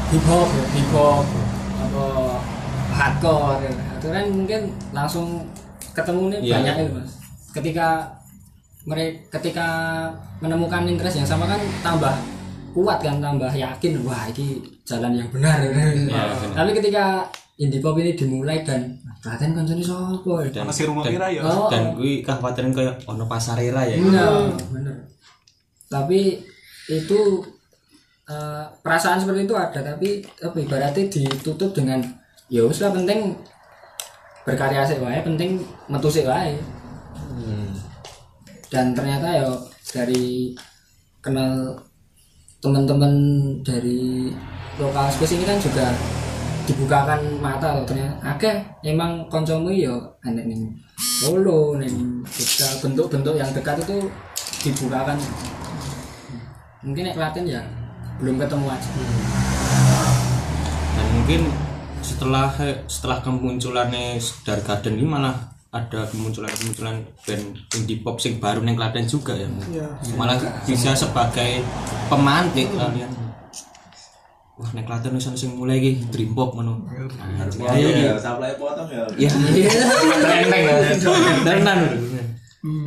hip 0.08 0.24
hop 0.24 0.48
hip 0.72 0.88
hop 0.90 1.24
apa 1.78 2.04
hardcore 2.90 3.60
ya. 3.62 3.72
itu 4.00 4.08
kan 4.08 4.24
mungkin 4.32 4.60
langsung 4.90 5.44
ketemu 5.92 6.22
nih 6.32 6.38
Iya. 6.40 6.52
banyak 6.56 6.74
itu 6.80 6.92
mas. 6.96 7.12
Ketika 7.52 7.88
mereka 8.82 9.38
ketika 9.38 9.68
menemukan 10.40 10.88
interest 10.88 11.20
yang 11.20 11.28
sama 11.28 11.44
kan 11.44 11.60
tambah 11.84 12.14
kuat 12.72 12.98
kan 12.98 13.20
tambah 13.20 13.52
yakin 13.52 14.00
wah 14.02 14.24
ini 14.32 14.62
jalan 14.82 15.12
yang 15.12 15.28
benar. 15.28 15.60
Tapi 16.56 16.70
ketika 16.72 17.26
indie 17.58 17.82
pop 17.82 17.98
ini 17.98 18.16
dimulai 18.16 18.64
dan 18.64 18.96
Klaten 19.18 19.50
koncone 19.50 19.82
sopo 19.82 20.38
ya? 20.40 20.62
Masih 20.62 20.86
rumah 20.86 21.02
kira 21.02 21.26
ya. 21.26 21.42
Oh, 21.42 21.66
dan 21.66 21.98
gue 21.98 22.22
kekhawatiran 22.22 22.70
kayak 22.70 22.94
ono 23.02 23.26
pasarera 23.26 23.82
ya 23.82 23.98
Iya, 23.98 24.26
bener. 24.70 24.94
Tapi 25.90 26.38
itu 26.86 27.20
eh, 28.30 28.64
perasaan 28.84 29.18
seperti 29.18 29.50
itu 29.50 29.54
ada, 29.58 29.80
tapi 29.82 30.22
apa 30.22 30.56
ibaratnya 30.56 31.04
ditutup 31.10 31.74
dengan 31.74 31.98
ya 32.48 32.62
wis 32.64 32.80
lah 32.80 32.94
penting 32.94 33.34
berkarya 34.46 34.86
sih 34.86 34.96
wae, 35.02 35.20
penting 35.20 35.60
metu 35.90 36.08
sih 36.08 36.24
wae. 36.24 36.56
Dan 38.68 38.92
ternyata 38.92 39.28
ya 39.32 39.48
dari 39.96 40.52
kenal 41.24 41.72
teman-teman 42.60 43.12
dari 43.64 44.28
lokal 44.76 45.08
space 45.08 45.40
ini 45.40 45.44
kan 45.48 45.58
juga 45.58 45.88
dibukakan 46.68 47.40
mata 47.40 47.80
loh 47.80 47.84
ternyata. 47.88 48.20
Akeh 48.20 48.56
emang 48.84 49.24
koncomu 49.32 49.72
ya 49.72 49.96
enek 50.20 50.44
ning 50.44 50.68
Solo 51.00 51.80
ning 51.80 52.20
Jogja. 52.28 52.68
Bentuk-bentuk 52.84 53.34
yang 53.40 53.48
dekat 53.56 53.80
itu 53.80 53.96
dibukakan. 54.68 55.16
Mungkin 56.84 57.02
nek 57.08 57.16
Klaten 57.16 57.48
ya 57.48 57.64
belum 58.20 58.36
ketemu 58.36 58.66
aja. 58.68 58.90
Dan 60.92 61.06
mungkin 61.16 61.40
setelah 62.04 62.52
setelah 62.84 63.18
kemunculannya 63.24 64.20
Dark 64.44 64.62
Garden 64.68 65.00
ini 65.00 65.08
malah 65.08 65.34
ada 65.68 66.08
kemunculan 66.08 66.48
kemunculan 66.48 66.96
band 67.28 67.44
indie 67.76 68.00
pop 68.00 68.16
sing 68.20 68.40
baru 68.40 68.60
neng 68.60 68.76
Klaten 68.76 69.08
juga 69.08 69.32
ya. 69.32 69.48
Iya. 69.48 69.88
malah 70.16 70.36
bisa 70.64 70.92
sebagai 70.92 71.64
pemantik 72.08 72.68
kalian 72.72 73.27
wah 74.58 74.70
neng 74.74 74.84
Klaten 74.84 75.14
wis 75.14 75.30
sing 75.38 75.54
mulai 75.54 75.78
iki 75.78 76.02
dream 76.10 76.34
pop 76.34 76.58
ngono 76.58 76.82
ya 77.62 77.78
ya 77.78 78.18
supply 78.18 78.58
potong 78.58 78.90
ya. 78.90 79.06
Ya 79.14 79.30
trending 80.18 80.64
tenan. 81.46 81.78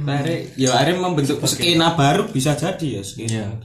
Akhirnya 0.04 0.38
ya 0.60 0.70
akhirnya 0.76 1.00
membentuk 1.00 1.40
skena 1.48 1.96
baru 1.96 2.28
bisa 2.28 2.60
jadi 2.60 3.00
ya 3.00 3.02
skena. 3.02 3.56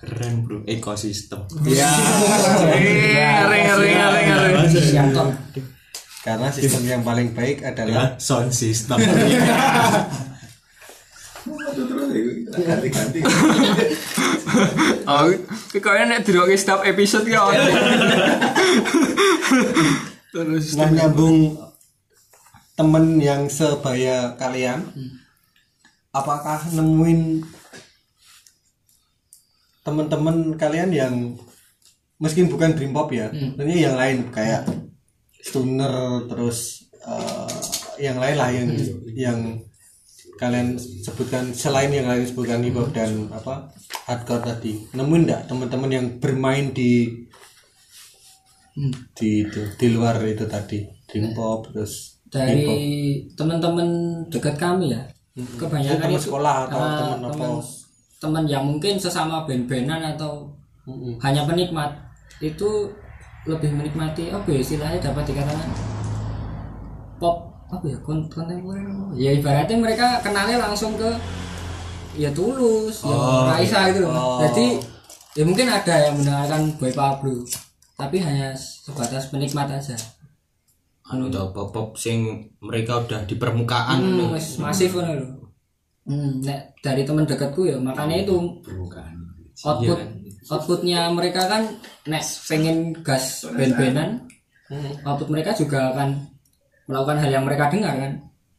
Keren 0.00 0.44
bro. 0.44 0.64
Ekosistem. 0.64 1.44
Ya 1.68 1.92
ngeri 2.64 3.60
ngeri 3.60 3.90
ngeri 3.92 4.20
ngeri. 4.24 4.52
Sianton 4.72 5.28
karena 6.26 6.50
sistem 6.50 6.82
yang 6.82 7.02
paling 7.06 7.30
baik 7.38 7.62
adalah 7.62 8.18
sound 8.18 8.50
system 8.50 8.98
ganti-ganti. 12.62 13.20
Oh 15.06 15.30
kayaknya 15.70 16.18
nek 16.18 16.24
diroke 16.26 16.56
setiap 16.56 16.82
episode 16.82 17.28
ya. 17.28 17.46
Terus 20.34 20.74
nah 20.74 20.90
nyambung 20.90 21.54
temen 22.74 23.20
yang 23.22 23.46
sebaya 23.46 24.34
kalian 24.34 24.82
apakah 26.10 26.60
nemuin 26.72 27.44
teman-teman 29.86 30.58
kalian 30.58 30.90
yang 30.90 31.14
mungkin 32.18 32.48
bukan 32.48 32.72
dream 32.76 32.92
pop 32.96 33.12
ya 33.12 33.28
tentunya 33.32 33.88
yang 33.88 33.96
lain 33.96 34.18
kayak 34.32 34.64
stoner 35.40 36.26
terus 36.26 36.90
eh, 37.04 37.52
yang 38.02 38.18
lain 38.20 38.36
lah 38.36 38.50
yang 38.50 38.68
yang 39.14 39.40
kalian 40.36 40.76
sebutkan 40.76 41.50
selain 41.56 41.88
yang 41.88 42.06
kalian 42.06 42.28
sebutkan 42.28 42.60
hip 42.60 42.76
hop 42.76 42.92
dan 42.92 43.28
apa 43.32 43.72
hardcore 44.04 44.44
tadi 44.44 44.84
nemuin 44.92 45.22
enggak 45.24 45.42
teman-teman 45.48 45.90
yang 45.90 46.06
bermain 46.20 46.70
di 46.76 47.24
di 49.16 49.48
itu 49.48 49.60
di 49.80 49.86
luar 49.96 50.20
itu 50.28 50.44
tadi 50.44 50.84
dream 51.08 51.32
pop 51.32 51.72
terus 51.72 52.20
dari 52.28 53.24
teman-teman 53.32 53.88
dekat 54.28 54.60
kami 54.60 54.92
ya 54.92 55.00
kebanyakan 55.56 55.96
teman 55.96 56.12
itu 56.12 56.24
sekolah 56.28 56.56
atau 56.68 56.78
ah, 56.80 56.96
teman 57.00 57.18
apa? 57.24 57.32
teman 57.32 57.52
teman 58.16 58.44
yang 58.44 58.64
mungkin 58.64 59.00
sesama 59.00 59.48
band-bandan 59.48 60.16
atau 60.16 60.48
Mm-mm. 60.84 61.16
hanya 61.24 61.48
penikmat 61.48 61.92
itu 62.44 62.92
lebih 63.48 63.72
menikmati 63.72 64.28
apa 64.28 64.44
ya 64.52 64.60
istilahnya 64.60 65.00
dapat 65.00 65.24
dikatakan 65.32 65.70
pop 67.16 67.55
apa 67.66 67.84
ya 67.86 67.98
kon- 68.06 68.30
kontemporer 68.30 68.86
ya 69.18 69.30
ibaratnya 69.34 69.76
mereka 69.78 70.22
kenalnya 70.22 70.62
langsung 70.62 70.94
ke 70.94 71.10
ya 72.14 72.30
tulus 72.30 73.02
ya 73.02 73.16
Raisa 73.50 73.90
gitu 73.90 74.06
loh. 74.06 74.38
jadi 74.40 74.66
ya 75.36 75.42
mungkin 75.44 75.66
ada 75.68 75.94
yang 76.08 76.14
mendengarkan 76.16 76.62
Boy 76.78 76.94
Pablo 76.94 77.42
tapi 77.96 78.20
hanya 78.20 78.52
sebatas 78.56 79.32
penikmat 79.32 79.72
aja. 79.72 79.96
Anu 81.08 81.32
tau 81.32 81.48
pop 81.48 81.72
pop 81.72 81.88
sing 81.96 82.50
mereka 82.60 83.00
udah 83.00 83.24
di 83.24 83.40
permukaan. 83.40 84.04
Hmm, 84.04 84.36
wis 84.36 84.60
masif 84.60 84.92
kan 84.92 85.16
lho. 85.16 85.48
Hmm, 86.04 86.44
nek 86.44 86.76
dari 86.84 87.02
teman 87.08 87.24
dekatku 87.24 87.64
ya 87.64 87.80
makanya 87.80 88.22
itu 88.26 88.36
output 89.64 89.98
outputnya 90.46 91.08
mereka 91.10 91.48
kan 91.48 91.66
nek 92.06 92.22
pengen 92.46 92.94
gas 93.02 93.42
band-bandan 93.48 94.22
output 95.02 95.28
mereka 95.32 95.50
juga 95.56 95.90
akan 95.96 96.35
melakukan 96.86 97.18
hal 97.22 97.30
yang 97.30 97.44
mereka 97.44 97.70
dengar 97.70 97.94
kan 97.98 98.12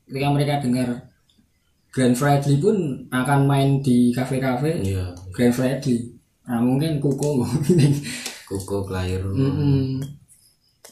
ketika 0.08 0.28
mereka 0.32 0.54
dengar 0.64 0.88
Grand 1.92 2.16
Fredly 2.16 2.62
pun 2.62 2.78
akan 3.10 3.40
main 3.48 3.70
di 3.82 4.12
kafe-kafe 4.14 4.84
iya 4.84 5.16
Grand 5.32 5.56
Fredly 5.56 6.14
nah 6.48 6.64
mungkin 6.64 7.04
Kuko 7.04 7.44
koko 8.48 8.88
kelahiru 8.88 9.36
Mm-mm. 9.36 10.00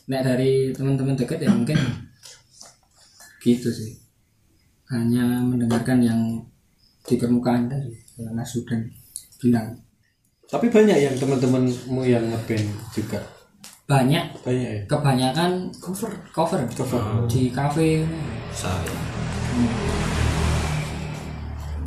Nek 0.05 0.21
dari 0.21 0.69
teman-teman 0.75 1.17
dekat 1.17 1.41
ya 1.41 1.49
mungkin 1.49 1.79
gitu 3.45 3.69
sih. 3.69 3.93
Hanya 4.89 5.45
mendengarkan 5.45 6.01
yang 6.01 6.21
di 7.05 7.15
permukaan 7.21 7.69
tadi, 7.69 7.93
yang 8.17 8.33
Mas 8.33 8.49
Sudan 8.49 8.81
bilang. 9.37 9.77
Tapi 10.49 10.69
banyak 10.69 10.97
yang 10.97 11.15
teman-temanmu 11.17 12.01
yang 12.05 12.25
ngeband 12.25 12.65
juga. 12.93 13.21
Banyak 13.85 14.25
Banyak 14.41 14.65
ya. 14.65 14.81
kebanyakan 14.89 15.69
cover 15.77 16.09
cover. 16.33 16.65
Di 17.29 17.53
kafe. 17.53 18.01
Saya. 18.49 18.97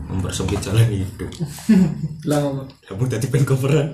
Mempersempit 0.08 0.62
jalan 0.62 0.88
hidup. 0.88 1.26
Lah 2.30 2.40
kamu 2.86 3.04
tadi 3.10 3.26
pengen 3.28 3.44
coveran? 3.44 3.88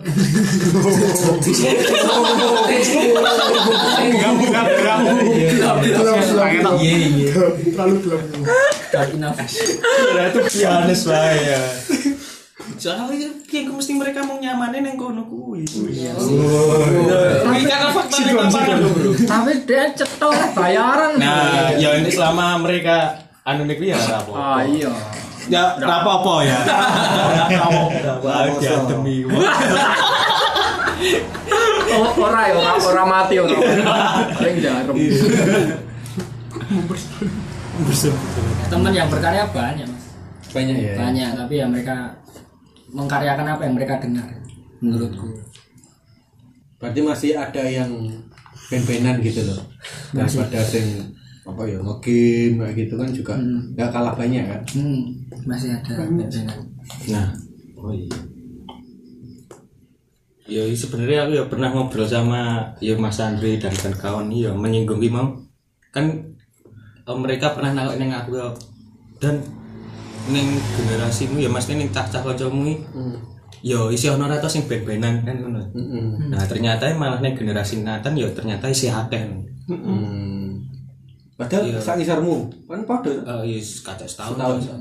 Terlalu 7.72 7.96
gelap 8.04 8.28
Kira 9.48 10.22
itu 10.30 10.40
pianis 10.52 11.02
lah 11.08 11.28
ya. 11.34 11.60
Soalnya 12.80 13.28
kayak 13.44 13.76
mesti 13.76 13.92
mereka 13.92 14.24
mau 14.24 14.40
nyamanin 14.40 14.88
yang 14.88 14.96
kono 14.96 15.22
kuwi. 15.28 15.68
Ini 15.68 17.64
karena 17.68 17.88
fakta 17.92 18.16
di 18.24 18.32
lapangan 18.32 18.76
loh, 18.80 18.90
Bro. 18.96 19.10
tapi 19.28 19.52
dia 19.68 19.92
cetok 19.92 20.32
bayaran. 20.56 21.20
Nah, 21.20 21.76
ya 21.76 22.00
ini 22.00 22.08
selama 22.08 22.56
mereka 22.64 23.20
anu 23.44 23.68
nek 23.68 23.76
ya 23.76 24.00
apa. 24.00 24.32
ah 24.32 24.60
iya. 24.64 24.88
Ya 25.44 25.76
ora 25.76 26.00
apa-apa 26.00 26.34
ya. 26.48 26.58
Bahagia 28.24 28.88
demi 28.88 29.28
oh, 31.92 32.10
ora 32.16 32.48
ya 32.48 32.54
ora 32.56 32.72
ora 32.80 33.04
mati 33.04 33.36
ora. 33.36 33.52
Paling 34.40 34.56
jarum. 34.64 34.96
Teman 38.72 38.92
yang 38.96 39.12
berkarya 39.12 39.44
banyak 39.52 39.84
mas. 39.84 40.04
Banyak 40.56 40.76
ya. 40.80 40.96
banyak 40.96 41.30
tapi 41.36 41.54
ya 41.60 41.66
mereka 41.68 42.23
mengkaryakan 42.94 43.58
apa 43.58 43.62
yang 43.66 43.74
mereka 43.74 43.98
dengar 43.98 44.30
menurutku 44.78 45.34
Berarti 46.84 47.00
masih 47.00 47.32
ada 47.32 47.64
yang 47.64 47.88
band-bandan 48.68 49.16
gitu 49.24 49.40
loh. 49.48 49.56
Daripada 50.12 50.60
sing 50.60 51.00
apa 51.44 51.64
ya 51.64 51.80
ngegame 51.80 52.60
kayak 52.60 52.76
gitu 52.76 52.94
kan 53.00 53.08
juga 53.08 53.32
nggak 53.76 53.88
kalah 53.88 54.12
banyak 54.12 54.44
kan. 54.44 54.60
hmm, 54.76 55.00
masih 55.48 55.72
ada 55.72 56.04
band-bandan. 56.04 56.44
Nah, 57.08 57.32
oh 57.80 57.88
iya. 57.88 58.12
Ya 60.44 60.62
sebenarnya 60.76 61.24
aku 61.24 61.32
ya 61.40 61.44
pernah 61.48 61.72
ngobrol 61.72 62.04
sama 62.04 62.68
ya 62.84 62.92
Mas 63.00 63.16
Andre 63.16 63.56
dan 63.56 63.72
kan 63.72 63.96
kawan 63.96 64.28
ya 64.28 64.52
menyinggung 64.52 65.00
Imam 65.00 65.40
kan 65.88 66.04
eh, 67.08 67.16
mereka 67.16 67.56
pernah 67.56 67.72
nangkep 67.72 67.96
neng 67.96 68.12
aku 68.12 68.36
ya 68.36 68.52
dan 69.24 69.40
neng 70.30 70.48
generasimu 70.76 71.36
ya 71.36 71.50
mas 71.52 71.68
neng 71.68 71.90
cah 71.92 72.06
cah 72.08 72.24
kancamu 72.24 72.64
iki, 72.64 72.80
ya 73.60 73.76
isi 73.92 74.08
ono 74.08 74.24
ra 74.24 74.40
to 74.40 74.48
sing 74.48 74.64
ben-benan 74.64 75.20
kan 75.24 75.36
ngono. 75.36 75.60
Nah 76.32 76.44
ternyata 76.48 76.88
malah 76.96 77.20
neng 77.20 77.36
generasi 77.36 77.84
Nathan 77.84 78.16
ya 78.16 78.28
ternyata 78.32 78.68
isi 78.72 78.88
akeh. 78.88 79.20
Hmm. 79.68 80.64
Padahal 81.34 81.66
Iya. 81.66 81.82
sak 81.82 81.98
ngisarmu 81.98 82.46
kan 82.70 82.80
pada 82.86 83.10
Eh 83.42 83.58
yes, 83.58 83.82
kacau 83.82 84.06
setahun. 84.06 84.38
Setahun. 84.38 84.56
Cak. 84.62 84.76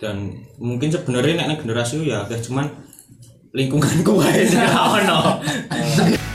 Dan 0.00 0.16
mungkin 0.60 0.92
sebenarnya 0.92 1.40
nek 1.40 1.46
neng 1.50 1.58
generasi 1.66 2.04
ya 2.04 2.22
akeh 2.22 2.38
cuman 2.46 2.68
lingkunganku 3.50 4.22
aja 4.22 4.70
ono. 4.70 5.18